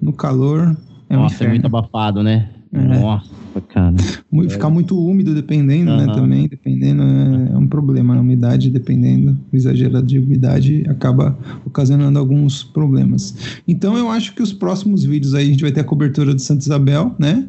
[0.00, 0.76] no calor
[1.08, 2.48] é Nossa, um é muito abafado, né?
[2.72, 2.78] É.
[2.78, 3.39] Nossa,
[3.80, 4.48] cara.
[4.48, 6.06] Ficar muito úmido dependendo, uhum.
[6.06, 6.14] né?
[6.14, 8.16] Também, dependendo, é, é, um problema.
[8.16, 13.34] A umidade, dependendo, o exagerado de umidade acaba ocasionando alguns problemas.
[13.66, 16.40] Então eu acho que os próximos vídeos aí a gente vai ter a cobertura do
[16.40, 17.46] Santa Isabel, né?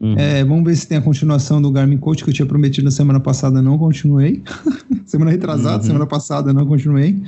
[0.00, 0.14] Uhum.
[0.16, 2.90] É, vamos ver se tem a continuação do Garmin Coach que eu tinha prometido na
[2.90, 4.42] semana passada, não continuei.
[5.04, 5.82] semana retrasada, uhum.
[5.82, 7.22] semana passada não continuei.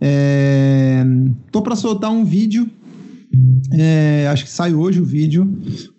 [0.00, 1.04] É,
[1.50, 2.68] tô para soltar um vídeo
[3.72, 5.50] é, acho que sai hoje o vídeo.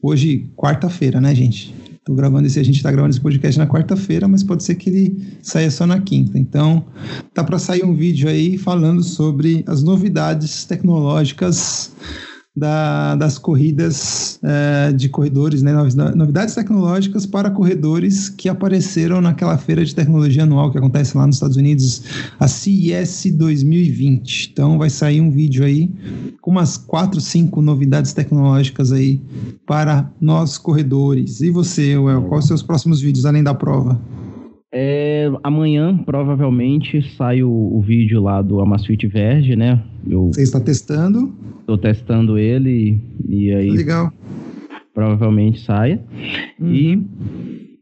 [0.02, 1.74] Hoje, quarta-feira, né, gente?
[2.06, 4.90] Tô gravando esse, a gente tá gravando esse podcast na quarta-feira, mas pode ser que
[4.92, 6.38] ele saia só na quinta.
[6.38, 6.86] Então,
[7.34, 11.92] tá para sair um vídeo aí falando sobre as novidades tecnológicas
[12.56, 15.74] da, das corridas é, de corredores, né,
[16.16, 21.36] novidades tecnológicas para corredores que apareceram naquela feira de tecnologia anual que acontece lá nos
[21.36, 22.04] Estados Unidos,
[22.40, 24.52] a CES 2020.
[24.54, 25.92] Então vai sair um vídeo aí
[26.40, 29.22] com umas quatro, cinco novidades tecnológicas aí
[29.66, 31.42] para nós corredores.
[31.42, 34.00] E você, Well, quais os seus próximos vídeos além da prova?
[34.78, 39.82] É, amanhã, provavelmente, sai o, o, vídeo lá do Amazfit Verge, né?
[40.06, 41.34] Eu Você está testando?
[41.62, 43.72] Estou testando ele e aí...
[43.72, 44.12] Legal.
[44.94, 46.04] Provavelmente saia.
[46.60, 46.74] Uhum.
[46.74, 47.08] E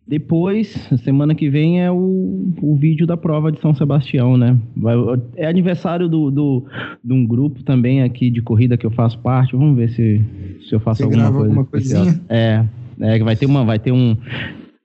[0.07, 0.67] depois,
[1.03, 4.55] semana que vem, é o, o vídeo da prova de São Sebastião, né?
[4.77, 4.95] Vai,
[5.35, 6.63] é aniversário do, do,
[7.03, 9.55] de um grupo também aqui de corrida que eu faço parte.
[9.55, 10.21] Vamos ver se,
[10.69, 11.39] se eu faço Você alguma coisa.
[11.39, 12.21] Alguma coisinha?
[12.29, 12.63] É,
[12.99, 14.15] é, vai ter uma, vai ter um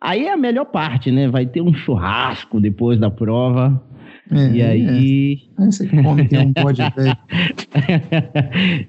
[0.00, 1.28] Aí é a melhor parte, né?
[1.28, 3.82] Vai ter um churrasco depois da prova.
[4.30, 5.40] É, e aí.
[5.58, 5.62] É.
[5.62, 7.16] Aí você come, tem um velho.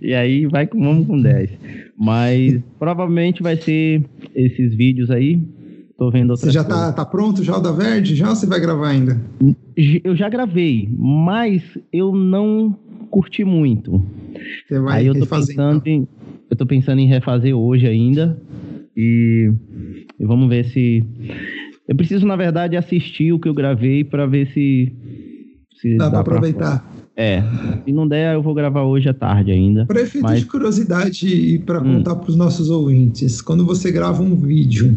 [0.02, 1.50] e aí vai com, vamos com 10.
[1.98, 4.04] Mas provavelmente vai ser
[4.36, 5.42] esses vídeos aí.
[5.98, 8.16] Tô vendo outras Você já tá, tá pronto já o da Verde?
[8.16, 9.20] Já ou você vai gravar ainda?
[10.02, 12.74] Eu já gravei, mas eu não
[13.10, 14.06] curti muito.
[14.68, 15.94] Você vai aí eu tô refazer, pensando então.
[15.94, 16.08] em.
[16.50, 18.42] Eu tô pensando em refazer hoje ainda.
[18.96, 19.52] E,
[20.20, 21.04] e vamos ver se.
[21.88, 24.94] Eu preciso, na verdade, assistir o que eu gravei para ver se.
[25.82, 26.88] se Dá, pra aproveitar.
[27.16, 27.44] É,
[27.84, 29.86] se não der, eu vou gravar hoje à tarde ainda.
[29.86, 31.96] Para efeito Mas- de curiosidade e para Hum.
[31.98, 34.96] contar para os nossos ouvintes, quando você grava um vídeo,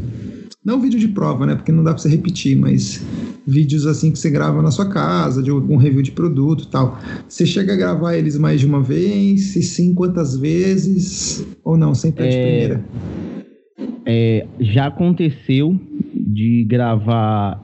[0.64, 1.57] não vídeo de prova, né?
[1.57, 3.05] Porque não dá para você repetir, mas
[3.45, 6.97] vídeos assim que você grava na sua casa, de algum review de produto e tal.
[7.29, 9.47] Você chega a gravar eles mais de uma vez?
[9.47, 11.45] Se sim, quantas vezes?
[11.64, 12.85] Ou não, sempre é de É, primeira?
[14.05, 15.79] É, já aconteceu
[16.15, 17.63] de gravar,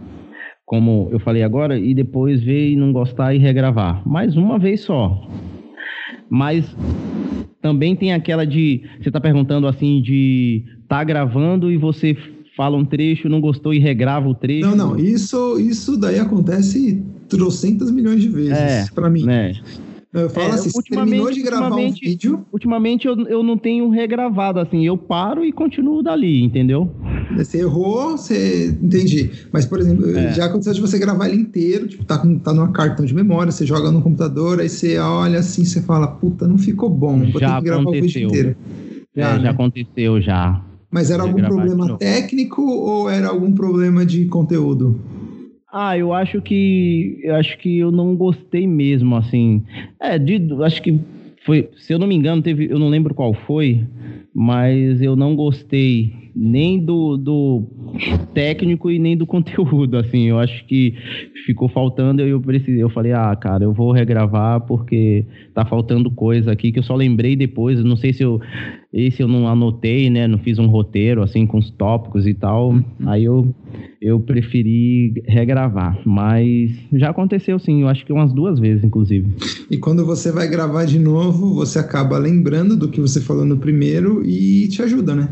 [0.64, 4.02] como eu falei agora, e depois ver e não gostar e regravar.
[4.06, 5.28] Mas uma vez só.
[6.30, 6.76] Mas
[7.60, 8.82] também tem aquela de.
[9.00, 12.16] Você tá perguntando assim, de tá gravando e você
[12.56, 14.66] fala um trecho, não gostou e regrava o trecho.
[14.66, 19.24] Não, não, isso, isso daí acontece trocentas milhões de vezes É, para mim.
[19.24, 19.52] Né?
[20.12, 23.58] Eu falo É, assim, você ultimamente- terminou de gravar um vídeo, Ultimamente eu, eu não
[23.58, 26.90] tenho regravado, assim, eu paro e continuo dali, entendeu?
[27.36, 28.74] Você errou, você.
[28.82, 29.30] Entendi.
[29.52, 30.32] Mas, por exemplo, É.
[30.32, 33.52] já aconteceu de você gravar ele inteiro, tipo, tá, com, tá numa cartão de memória,
[33.52, 37.38] você joga no computador, aí você olha assim, você fala, puta, não ficou bom, vou
[37.40, 38.28] Já ter que gravar o vídeo aconteceu.
[38.28, 38.56] inteiro.
[39.14, 39.48] É, Já, já né?
[39.50, 40.64] aconteceu já.
[40.90, 44.98] Mas era algum problema técnico ou era algum problema de conteúdo?
[45.70, 49.62] Ah, eu acho que eu acho que eu não gostei mesmo, assim.
[50.00, 50.98] É, de, acho que
[51.44, 53.86] foi, se eu não me engano, teve, eu não lembro qual foi,
[54.34, 57.64] mas eu não gostei nem do, do
[58.32, 60.24] técnico e nem do conteúdo, assim.
[60.28, 60.94] Eu acho que
[61.44, 66.10] ficou faltando e eu precisei, eu falei: "Ah, cara, eu vou regravar porque tá faltando
[66.10, 68.40] coisa aqui que eu só lembrei depois, não sei se eu
[68.92, 72.74] esse eu não anotei, né, não fiz um roteiro assim com os tópicos e tal.
[73.06, 73.54] Aí eu
[74.00, 79.26] eu preferi regravar, mas já aconteceu sim, eu acho que umas duas vezes, inclusive.
[79.70, 83.58] E quando você vai gravar de novo, você acaba lembrando do que você falou no
[83.58, 85.28] primeiro e te ajuda, né?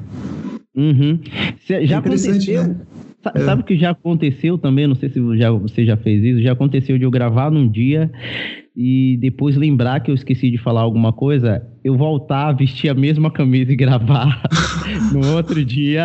[0.77, 1.19] Uhum.
[1.67, 2.65] Cê- já É aconteceu.
[2.65, 2.81] né?
[3.35, 3.41] É.
[3.45, 4.87] Sabe o que já aconteceu também?
[4.87, 6.43] Não sei se já, você já fez isso.
[6.43, 8.11] Já aconteceu de eu gravar num dia
[8.77, 12.95] e depois lembrar que eu esqueci de falar alguma coisa, eu voltar a vestir a
[12.95, 14.43] mesma camisa e gravar
[15.13, 16.05] no outro dia.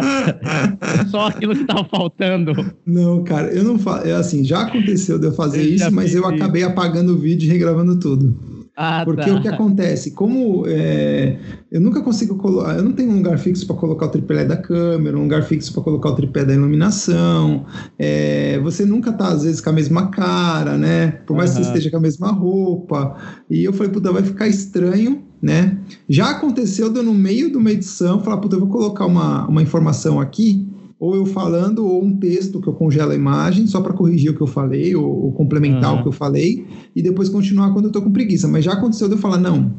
[1.09, 2.53] Só aquilo que tava faltando.
[2.86, 4.07] Não, cara, eu não faço.
[4.07, 7.45] É assim, já aconteceu de eu fazer Eu isso, mas eu acabei apagando o vídeo
[7.45, 8.51] e regravando tudo.
[8.76, 9.36] Ah, Porque tá.
[9.36, 11.38] o que acontece, como é,
[11.69, 14.55] eu nunca consigo colocar, eu não tenho um lugar fixo para colocar o tripé da
[14.55, 17.65] câmera, um lugar fixo para colocar o tripé da iluminação.
[17.99, 21.11] é, você nunca tá às vezes com a mesma cara, né?
[21.26, 23.17] Por mais que você esteja com a mesma roupa.
[23.49, 25.78] E eu falei, puta, vai ficar estranho, né?
[26.07, 29.47] Já aconteceu de eu no meio de uma edição falar, puta, eu vou colocar uma,
[29.47, 30.70] uma informação aqui.
[31.02, 34.36] Ou eu falando, ou um texto que eu congelo a imagem, só para corrigir o
[34.36, 35.99] que eu falei, ou, ou complementar Aham.
[35.99, 36.64] o que eu falei,
[36.95, 38.47] e depois continuar quando eu tô com preguiça.
[38.47, 39.72] Mas já aconteceu de eu falar, não,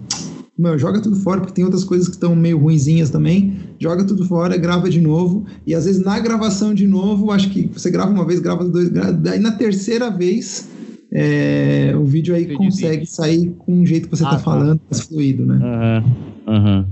[0.58, 3.54] meu, joga tudo fora, porque tem outras coisas que estão meio ruinzinhas também.
[3.78, 5.44] Joga tudo fora, grava de novo.
[5.64, 8.88] E às vezes na gravação de novo, acho que você grava uma vez, grava dois,
[8.88, 10.68] gra- daí na terceira vez.
[11.14, 15.04] é, o vídeo aí consegue sair com o jeito que você Ah, tá falando, mais
[15.04, 15.60] fluido, né?
[15.62, 16.04] Aham,
[16.48, 16.86] aham.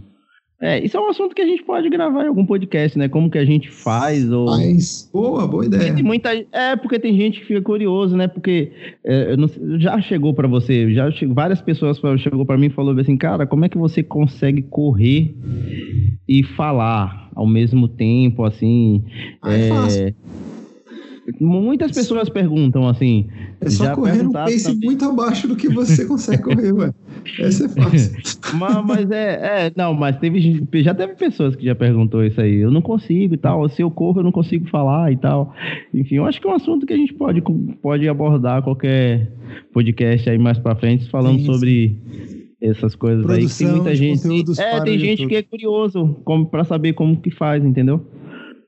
[0.63, 3.09] É, isso é um assunto que a gente pode gravar em algum podcast, né?
[3.09, 4.45] Como que a gente faz, ou...
[4.47, 5.95] Mas, boa, boa ideia.
[5.95, 8.29] tem muita, é, porque tem gente que fica curioso, né?
[8.29, 8.71] Porque
[9.03, 9.49] é, não
[9.79, 13.47] já chegou pra você, já che- várias pessoas chegou pra mim e falou assim, cara,
[13.47, 15.35] como é que você consegue correr
[16.29, 19.03] e falar ao mesmo tempo, assim?
[19.41, 20.15] Ah, é fácil.
[21.41, 23.29] Muitas pessoas perguntam assim.
[23.61, 24.87] É só já correr perguntaram pace também.
[24.87, 26.93] muito abaixo do que você consegue correr, ué.
[27.39, 28.17] Essa é fácil.
[28.59, 32.57] Mas, mas é, é, não, mas teve já teve pessoas que já perguntou isso aí.
[32.57, 33.69] Eu não consigo e tal.
[33.69, 35.55] Se eu corro, eu não consigo falar e tal.
[35.95, 37.41] Enfim, eu acho que é um assunto que a gente pode,
[37.81, 39.31] pode abordar qualquer
[39.73, 41.97] podcast aí mais pra frente, falando Sim, sobre
[42.61, 43.47] essas coisas aí.
[43.47, 44.61] Que tem Produção muita gente.
[44.61, 45.29] É, para tem gente YouTube.
[45.29, 48.05] que é curioso como, pra saber como que faz, entendeu?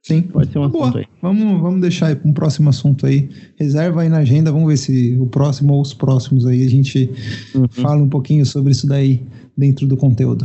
[0.03, 0.23] Sim.
[0.23, 0.85] Pode ser um Boa.
[0.85, 1.07] assunto aí.
[1.23, 3.29] Vamos, vamos deixar aí para um próximo assunto aí.
[3.57, 7.09] Reserva aí na agenda, vamos ver se o próximo ou os próximos aí a gente
[7.55, 7.69] Uhum.
[7.69, 9.23] fala um pouquinho sobre isso daí
[9.57, 10.45] dentro do conteúdo.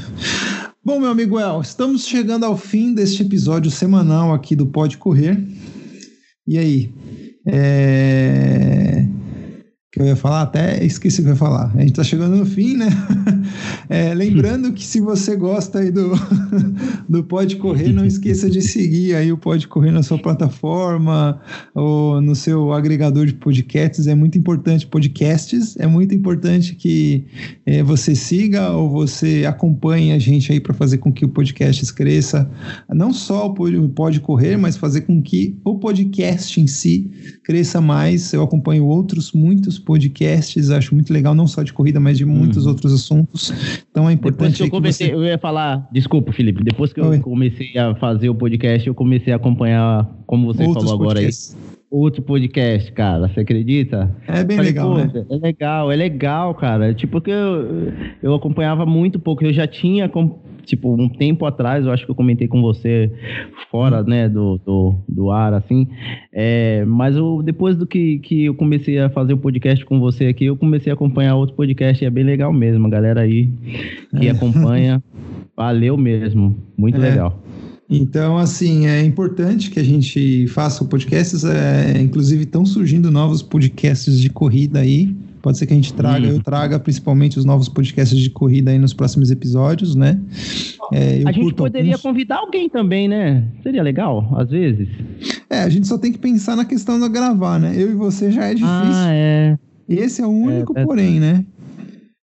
[0.85, 5.43] Bom, meu amigo El, estamos chegando ao fim deste episódio semanal aqui do Pode Correr.
[6.47, 6.91] E aí?
[7.45, 9.06] É...
[9.97, 11.71] que eu ia falar, até esqueci o que eu ia falar.
[11.75, 12.87] A gente tá chegando no fim, né?
[13.89, 16.11] É, lembrando que se você gosta aí do,
[17.07, 21.39] do Pode Correr, não esqueça de seguir aí o Pode Correr na sua plataforma
[21.73, 24.05] ou no seu agregador de podcasts.
[24.05, 27.25] É muito importante, podcasts, é muito importante que
[27.65, 31.93] é, você siga ou você acompanhe a gente aí para fazer com que o podcast
[31.93, 32.49] cresça.
[32.89, 37.09] Não só o Pode Correr, mas fazer com que o podcast em si
[37.43, 38.33] cresça mais.
[38.33, 42.65] Eu acompanho outros, muitos podcasts, acho muito legal, não só de corrida, mas de muitos
[42.65, 42.71] uhum.
[42.71, 43.53] outros assuntos.
[43.89, 44.51] Então é importante.
[44.51, 45.23] Depois que eu comecei, que você...
[45.23, 47.19] eu ia falar, desculpa, Felipe, depois que eu Oi.
[47.19, 51.55] comecei a fazer o podcast, eu comecei a acompanhar, como você outros falou agora podcasts.
[51.55, 53.27] aí outro podcast, cara.
[53.27, 54.15] Você acredita?
[54.27, 55.25] É bem Falei, legal, né?
[55.29, 56.93] É legal, é legal, cara.
[56.93, 59.43] Tipo, que eu, eu acompanhava muito pouco.
[59.43, 60.09] Eu já tinha
[60.67, 63.09] tipo, um tempo atrás, eu acho que eu comentei com você
[63.71, 65.87] fora, né, do, do, do ar, assim,
[66.33, 70.25] é, mas eu, depois do que, que eu comecei a fazer o podcast com você
[70.25, 73.49] aqui, eu comecei a acompanhar outro podcast e é bem legal mesmo, a galera aí
[74.19, 74.31] que é.
[74.31, 75.01] acompanha,
[75.55, 77.09] valeu mesmo, muito é.
[77.09, 77.41] legal.
[77.89, 84.19] Então, assim, é importante que a gente faça podcasts, é, inclusive estão surgindo novos podcasts
[84.19, 85.15] de corrida aí,
[85.47, 86.31] Pode ser que a gente traga, hum.
[86.31, 90.19] eu traga principalmente os novos podcasts de corrida aí nos próximos episódios, né?
[90.91, 92.01] É, a gente poderia alguns...
[92.01, 93.45] convidar alguém também, né?
[93.63, 94.89] Seria legal, às vezes.
[95.49, 97.73] É, a gente só tem que pensar na questão da gravar, né?
[97.77, 98.67] Eu e você já é difícil.
[98.67, 99.57] Ah, é.
[99.87, 100.85] Esse é o único, é, é...
[100.85, 101.45] porém, né?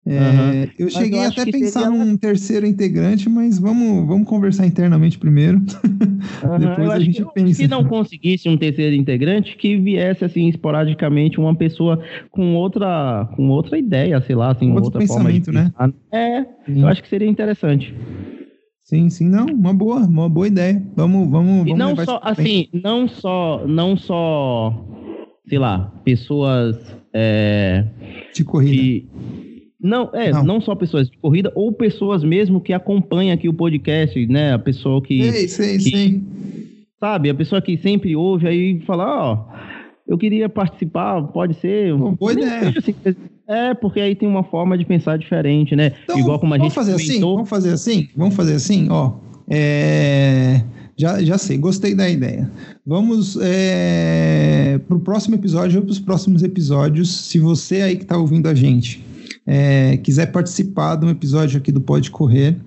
[0.03, 0.69] É, uhum.
[0.79, 1.89] Eu cheguei eu até a pensar seria...
[1.91, 5.61] num terceiro integrante, mas vamos, vamos conversar internamente primeiro.
[6.43, 6.59] Uhum.
[6.59, 7.53] Depois eu a gente que, pensa.
[7.55, 11.99] Se não conseguisse um terceiro integrante, que viesse assim esporadicamente uma pessoa
[12.29, 15.77] com outra, com outra ideia, sei lá, assim, Outro outra pensamento, forma de...
[15.77, 15.93] né?
[16.11, 16.81] É, sim.
[16.81, 17.93] eu acho que seria interessante.
[18.83, 20.81] Sim, sim, não, uma boa, uma boa ideia.
[20.95, 24.85] Vamos, vamos, e não só, assim, não só, não só,
[25.47, 26.77] sei lá, pessoas
[27.13, 27.85] é,
[28.33, 28.75] de corrida.
[28.75, 29.09] Que,
[29.81, 30.43] não, é, não.
[30.43, 30.61] não.
[30.61, 34.53] só pessoas de corrida, ou pessoas mesmo que acompanham aqui o podcast, né?
[34.53, 35.31] A pessoa que.
[35.31, 36.23] Sim, sim, que, sim.
[36.99, 39.45] Sabe, a pessoa que sempre ouve aí fala, ó,
[40.07, 41.93] eu queria participar, pode ser.
[41.93, 42.73] Uma boa ideia.
[42.77, 42.93] Assim,
[43.47, 45.93] é, porque aí tem uma forma de pensar diferente, né?
[46.03, 46.75] Então, Igual como a vamos gente.
[46.75, 48.07] Fazer assim, vamos fazer assim?
[48.15, 49.13] Vamos fazer assim, ó.
[49.49, 50.61] É.
[50.95, 52.51] Já, já sei, gostei da ideia.
[52.85, 57.09] Vamos é, para o próximo episódio ou para os próximos episódios.
[57.09, 59.03] Se você aí que está ouvindo a gente
[59.45, 62.57] é, quiser participar de um episódio aqui do Pode Correr,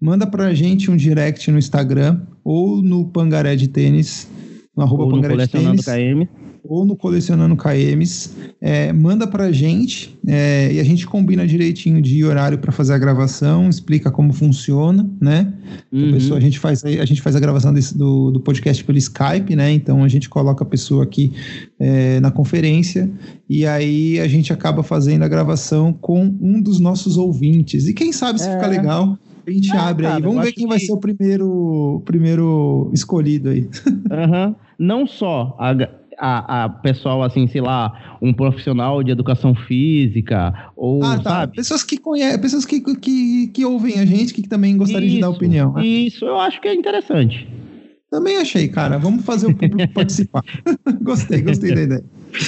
[0.00, 4.28] manda para a gente um direct no Instagram ou no Pangaré de Tênis,
[4.76, 5.84] no arroba ou Pangaré no de Tênis.
[5.84, 8.30] KM ou no Colecionando KMs,
[8.60, 12.98] é, manda pra gente é, e a gente combina direitinho de horário para fazer a
[12.98, 15.52] gravação, explica como funciona, né?
[15.92, 16.10] Uhum.
[16.10, 18.98] A, pessoa, a, gente faz, a gente faz a gravação desse, do, do podcast pelo
[18.98, 19.72] Skype, né?
[19.72, 21.32] Então a gente coloca a pessoa aqui
[21.78, 23.10] é, na conferência
[23.48, 27.86] e aí a gente acaba fazendo a gravação com um dos nossos ouvintes.
[27.88, 28.68] E quem sabe se fica é.
[28.68, 30.22] legal, a gente ah, abre cara, aí.
[30.22, 30.68] Vamos ver quem que...
[30.68, 33.68] vai ser o primeiro, primeiro escolhido aí.
[33.86, 34.54] Uhum.
[34.78, 35.72] Não só a,
[36.20, 41.30] a, a pessoal, assim, sei lá, um profissional de educação física, ou, ah, tá.
[41.30, 41.56] sabe?
[41.56, 45.20] Pessoas que conhecem, pessoas que, que, que ouvem a gente, que também gostariam isso, de
[45.22, 45.72] dar opinião.
[45.72, 45.86] Né?
[45.86, 47.48] Isso, eu acho que é interessante.
[48.10, 48.98] Também achei, cara.
[48.98, 50.42] Vamos fazer o público participar.
[51.00, 52.04] gostei, gostei da ideia.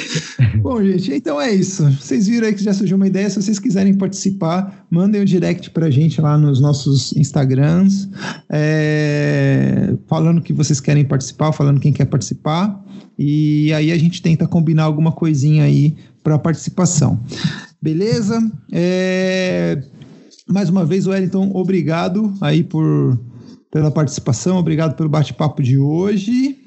[0.61, 1.89] Bom, gente, então é isso.
[1.93, 3.31] Vocês viram aí que já surgiu uma ideia.
[3.31, 8.09] Se vocês quiserem participar, mandem um direct pra gente lá nos nossos Instagrams,
[8.51, 12.85] é, falando que vocês querem participar, falando quem quer participar.
[13.19, 17.21] E aí a gente tenta combinar alguma coisinha aí para participação.
[17.81, 18.41] Beleza?
[18.73, 19.81] É,
[20.49, 23.19] mais uma vez, Wellington, obrigado aí por
[23.73, 26.59] pela participação, obrigado pelo bate-papo de hoje.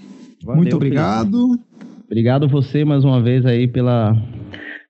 [0.43, 1.49] Valeu, Muito obrigado.
[1.49, 1.63] Felipe.
[2.05, 4.15] Obrigado você mais uma vez aí pela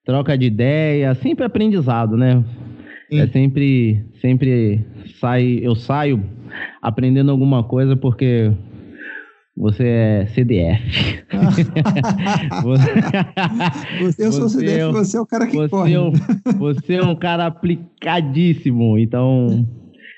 [0.06, 2.42] troca de ideia, sempre aprendizado, né?
[3.10, 3.20] Sim.
[3.20, 4.86] É sempre, sempre
[5.20, 6.24] sai, eu saio
[6.82, 8.50] aprendendo alguma coisa porque
[9.58, 11.26] você é CDF.
[12.64, 15.94] você, eu sou você CDF, é, você é o cara que você corre.
[15.94, 16.14] É um,
[16.58, 19.66] você é um cara aplicadíssimo, então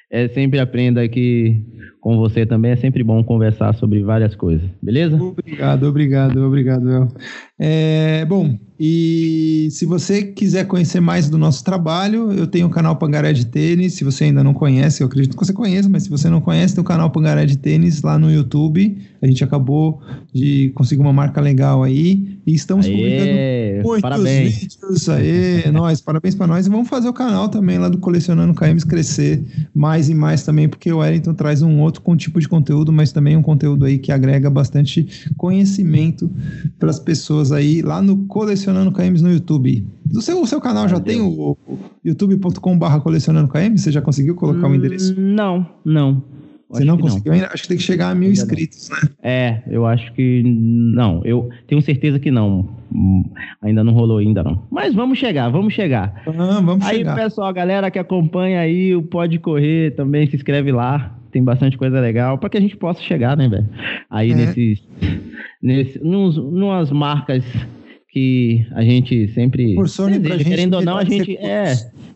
[0.10, 1.62] é sempre aprenda que
[2.00, 2.72] com você também.
[2.72, 5.16] É sempre bom conversar sobre várias coisas, beleza?
[5.16, 7.08] Obrigado, obrigado, obrigado, El.
[7.60, 12.96] É, bom, e se você quiser conhecer mais do nosso trabalho, eu tenho o canal
[12.96, 13.94] Pangaré de Tênis.
[13.94, 16.76] Se você ainda não conhece, eu acredito que você conheça, mas se você não conhece,
[16.76, 18.96] tem o canal Pangaré de Tênis lá no YouTube.
[19.20, 20.00] A gente acabou
[20.32, 24.58] de conseguir uma marca legal aí e estamos Aê, publicando muitos parabéns.
[24.60, 25.10] vídeos.
[25.10, 26.68] Aê, nós, parabéns para nós.
[26.68, 29.44] E vamos fazer o canal também lá do Colecionando KMs crescer
[29.74, 33.36] mais e mais também, porque o Wellington traz um outro tipo de conteúdo, mas também
[33.38, 35.08] um conteúdo aí que agrega bastante
[35.38, 36.30] conhecimento
[36.80, 39.86] para as pessoas aí lá no Colecionando KMs no YouTube.
[40.14, 43.78] O seu, o seu canal já tem o, o youtube.com/barra colecionando KM?
[43.78, 45.20] Você já conseguiu colocar o Hum, endereço?
[45.20, 46.24] Não, não.
[46.70, 47.48] Você não conseguiu ainda?
[47.54, 48.44] Acho que tem que chegar a mil Ainda não.
[48.52, 48.98] inscritos, né?
[49.24, 51.22] É, eu acho que não.
[51.24, 52.68] Eu tenho certeza que não.
[52.94, 53.24] Hum,
[53.62, 54.64] Ainda não rolou ainda não.
[54.70, 56.22] Mas vamos chegar, vamos chegar.
[56.28, 57.16] Ah, vamos Aí, chegar.
[57.16, 61.17] pessoal, a galera que acompanha aí o Pode Correr também se inscreve lá.
[61.32, 63.68] Tem bastante coisa legal para que a gente possa chegar, né, velho?
[64.10, 64.36] Aí É.
[64.36, 64.88] nesses,
[65.62, 67.44] nesse, nos, numas marcas
[68.10, 70.38] que a gente sempre Proporcione pra deseja.
[70.38, 71.74] gente Querendo ou não, a gente é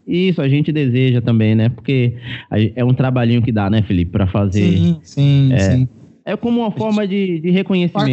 [0.07, 1.69] isso, a gente deseja também, né?
[1.69, 2.15] Porque
[2.75, 4.77] é um trabalhinho que dá, né, Felipe, para fazer.
[4.77, 5.89] Sim, sim, É, sim.
[6.23, 8.11] É como uma forma de, de reconhecimento.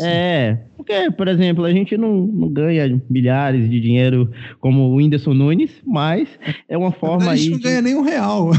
[0.00, 4.30] É, porque, por exemplo, a gente não, não ganha milhares de dinheiro
[4.60, 6.28] como o Whindersson Nunes, mas
[6.68, 7.50] é uma forma a gente aí.
[7.50, 8.50] não de- ganha nem um real.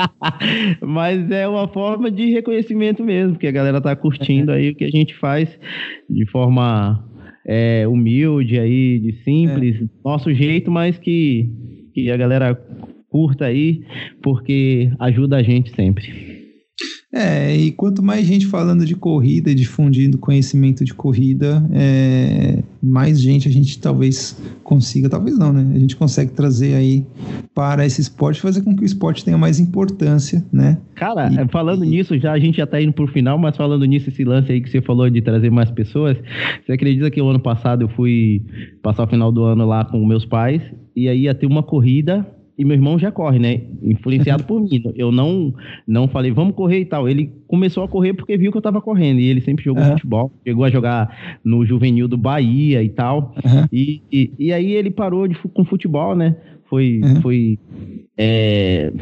[0.80, 4.84] mas é uma forma de reconhecimento mesmo, que a galera tá curtindo aí o que
[4.84, 5.48] a gente faz
[6.08, 7.04] de forma
[7.46, 11.50] é, humilde aí, de simples, nosso jeito, mas que,
[11.92, 12.54] que a galera
[13.08, 13.82] curta aí,
[14.22, 16.39] porque ajuda a gente sempre.
[17.12, 23.48] É, e quanto mais gente falando de corrida, difundindo conhecimento de corrida, é, mais gente
[23.48, 25.72] a gente talvez consiga, talvez não, né?
[25.74, 27.04] A gente consegue trazer aí
[27.52, 30.78] para esse esporte, fazer com que o esporte tenha mais importância, né?
[30.94, 33.84] Cara, E- é, falando nisso, já a gente já tá indo pro final, mas falando
[33.86, 36.16] nisso, esse lance aí que você falou de trazer mais pessoas,
[36.64, 38.40] você acredita que o ano passado eu fui
[38.82, 40.62] passar o final do ano lá com meus pais
[40.94, 42.24] e aí ia ter uma corrida
[42.60, 43.62] e meu irmão já corre, né?
[43.82, 44.82] Influenciado por mim.
[44.94, 45.52] Eu não
[45.86, 47.08] não falei, vamos correr e tal.
[47.08, 49.92] Ele começou a correr porque viu que eu tava correndo e ele sempre jogou Aham.
[49.92, 53.34] futebol, chegou a jogar no juvenil do Bahia e tal.
[53.44, 53.68] Aham.
[53.72, 56.36] E, e, e aí ele parou de, com futebol, né?
[56.68, 57.20] Foi, Uhum.
[57.22, 57.58] foi
[58.16, 58.92] é,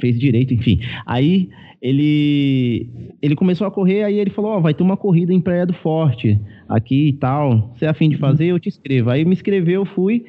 [0.00, 0.80] fez direito, enfim.
[1.04, 1.48] Aí
[1.82, 2.88] ele
[3.22, 5.74] ele começou a correr, aí ele falou, ó, vai ter uma corrida em Praia do
[5.74, 6.38] Forte
[6.68, 7.74] aqui e tal.
[7.76, 8.46] Você é afim de fazer?
[8.46, 9.10] Eu te escrevo.
[9.10, 10.24] Aí me escreveu, fui.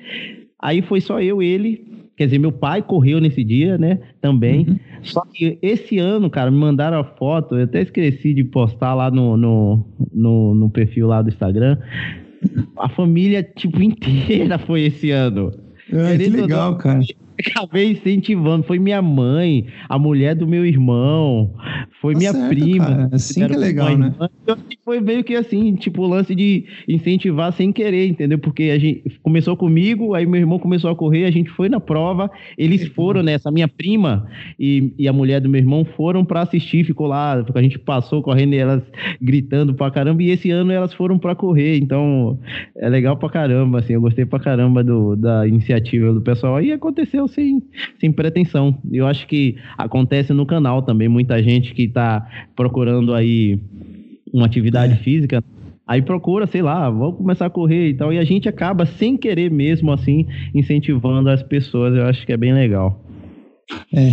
[0.61, 1.85] Aí foi só eu, ele.
[2.21, 3.97] Quer dizer, meu pai correu nesse dia, né?
[4.21, 4.67] Também.
[4.69, 4.79] Uhum.
[5.01, 9.09] Só que esse ano, cara, me mandaram a foto, eu até esqueci de postar lá
[9.09, 11.79] no, no, no, no perfil lá do Instagram.
[12.77, 15.51] A família, tipo, inteira foi esse ano.
[15.91, 16.99] Ah, que legal, não, cara.
[17.39, 18.63] Acabei incentivando.
[18.63, 21.51] Foi minha mãe, a mulher do meu irmão,
[22.01, 22.85] foi Tá minha certo, prima.
[22.85, 23.09] cara.
[23.11, 24.13] Assim que é legal, né?
[24.43, 28.39] Então, Foi meio que assim, tipo, o lance de incentivar sem querer, entendeu?
[28.39, 31.79] Porque a gente começou comigo, aí meu irmão começou a correr, a gente foi na
[31.79, 34.27] prova, eles foram nessa, minha prima
[34.59, 38.21] e, e a mulher do meu irmão foram pra assistir, ficou lá, a gente passou
[38.21, 38.81] correndo e elas
[39.21, 42.39] gritando pra caramba, e esse ano elas foram pra correr, então
[42.77, 46.71] é legal pra caramba, assim, eu gostei pra caramba do, da iniciativa do pessoal, e
[46.71, 47.61] aconteceu sem,
[47.99, 48.77] sem pretensão.
[48.91, 53.59] Eu acho que acontece no canal também, muita gente que tá procurando aí
[54.33, 54.97] uma atividade É.
[54.97, 55.43] física,
[55.85, 59.17] aí procura, sei lá, vamos começar a correr e tal, e a gente acaba sem
[59.17, 61.95] querer mesmo assim incentivando as pessoas.
[61.95, 63.03] Eu acho que é bem legal.
[63.93, 64.11] É.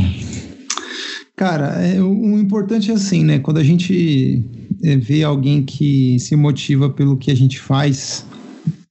[1.37, 3.39] Cara, é, o, o importante é assim, né?
[3.39, 4.43] Quando a gente
[4.83, 8.27] é, vê alguém que se motiva pelo que a gente faz,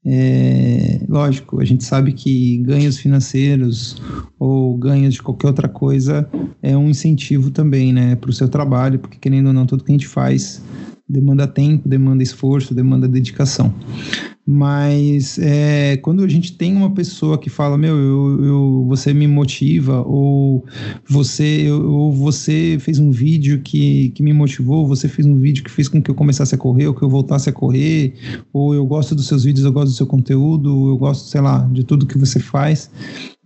[0.09, 4.01] é, lógico, a gente sabe que ganhos financeiros
[4.39, 6.29] ou ganhos de qualquer outra coisa
[6.63, 9.91] é um incentivo também, né, para o seu trabalho, porque querendo ou não, tudo que
[9.91, 10.61] a gente faz
[11.09, 13.73] demanda tempo, demanda esforço, demanda dedicação.
[14.49, 19.27] Mas é, quando a gente tem uma pessoa que fala, meu, eu, eu- você me
[19.27, 20.63] motiva, ou
[21.05, 25.65] você, eu- ou você fez um vídeo que, que me motivou, você fez um vídeo
[25.65, 28.13] que fez com que eu começasse a correr, ou que eu voltasse a correr,
[28.53, 31.67] ou eu gosto dos seus vídeos, eu gosto do seu conteúdo, eu gosto, sei lá,
[31.69, 32.89] de tudo que você faz.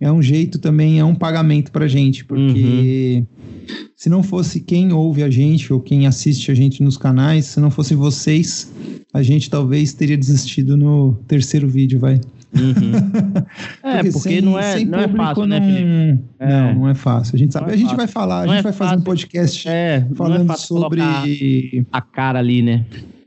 [0.02, 3.24] É um jeito também, é um pagamento pra gente, porque
[3.96, 7.60] se não fosse quem ouve a gente ou quem assiste a gente nos canais, se
[7.60, 8.72] não fossem vocês,
[9.14, 12.20] a gente talvez teria desistido no terceiro vídeo, vai.
[13.82, 16.24] É, porque sem- não é, sem não é público fácil, né, não- Felipe?
[16.40, 16.74] Não, É.
[16.74, 17.36] não é fácil.
[17.36, 17.66] A gente sabe.
[17.66, 17.96] Não é a gente fácil.
[17.98, 19.04] vai falar, a Não gente é vai fazer um fácil.
[19.04, 21.86] podcast É, não é falando fácil sobre.
[21.92, 22.84] a cara ali, né?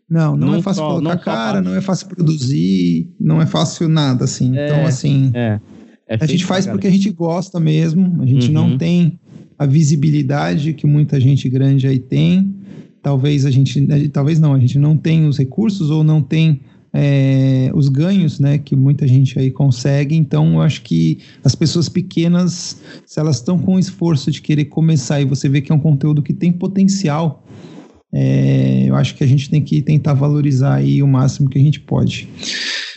[0.10, 1.64] Não, não, Não é fácil só- colocar não só cara, fácil.
[1.72, 4.56] não é fácil produzir, não é fácil nada, assim.
[4.58, 4.66] É.
[4.68, 5.60] Então, assim, É.
[6.08, 8.78] é a gente faz pra porque a gente gosta mesmo, a gente não Uhum.
[8.78, 9.20] tem
[9.58, 12.54] a visibilidade que muita gente grande aí tem.
[13.02, 16.60] Talvez a gente, talvez não, a gente não tem os recursos ou não tem
[16.98, 20.16] é, os ganhos, né, que muita gente aí consegue.
[20.16, 24.66] Então, eu acho que as pessoas pequenas, se elas estão com o esforço de querer
[24.66, 27.44] começar e você vê que é um conteúdo que tem potencial,
[28.14, 31.62] é, eu acho que a gente tem que tentar valorizar aí o máximo que a
[31.62, 32.30] gente pode.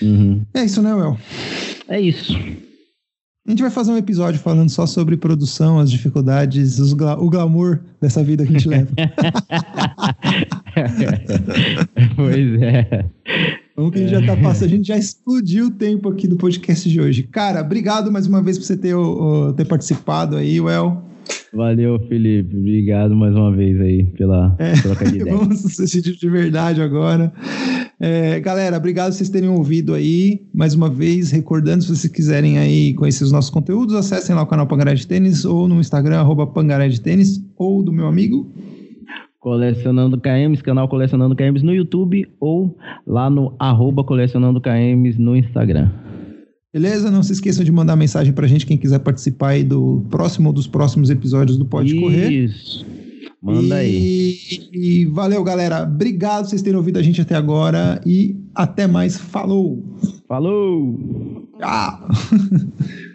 [0.01, 0.43] Uhum.
[0.55, 1.19] É isso, né, Well?
[1.89, 2.39] É isso.
[3.49, 7.81] A gente vai fazer um episódio falando só sobre produção, as dificuldades, gla- o glamour
[7.99, 8.91] dessa vida que a gente leva.
[12.15, 13.07] pois é.
[13.75, 16.37] Vamos que a gente já tá passando, a gente já explodiu o tempo aqui do
[16.37, 17.23] podcast de hoje.
[17.23, 18.95] Cara, obrigado mais uma vez por você ter,
[19.57, 21.03] ter participado aí, Well.
[21.53, 22.57] Valeu, Felipe.
[22.57, 25.37] Obrigado mais uma vez aí pela é, troca de ideia.
[25.37, 27.33] Vamos decidir de verdade agora.
[28.01, 30.47] É, galera, obrigado por vocês terem ouvido aí.
[30.55, 34.47] Mais uma vez, recordando, se vocês quiserem aí conhecer os nossos conteúdos, acessem lá o
[34.47, 38.53] canal Pangaré de Tênis ou no Instagram, arroba Pangaré de Tênis, ou do meu amigo.
[39.41, 42.77] Colecionando KMs, canal Colecionando KMs no YouTube ou
[43.07, 45.91] lá no arroba Colecionando KMs no Instagram.
[46.73, 47.11] Beleza?
[47.11, 50.53] Não se esqueçam de mandar mensagem pra gente, quem quiser participar aí do próximo ou
[50.53, 52.01] dos próximos episódios do Pode Isso.
[52.01, 52.31] Correr.
[52.31, 52.87] Isso.
[53.41, 54.69] Manda e, aí.
[54.73, 55.85] E valeu, galera.
[55.85, 59.17] Obrigado por vocês terem ouvido a gente até agora e até mais.
[59.17, 59.83] Falou!
[60.27, 61.49] Falou!
[61.59, 62.09] Tchau!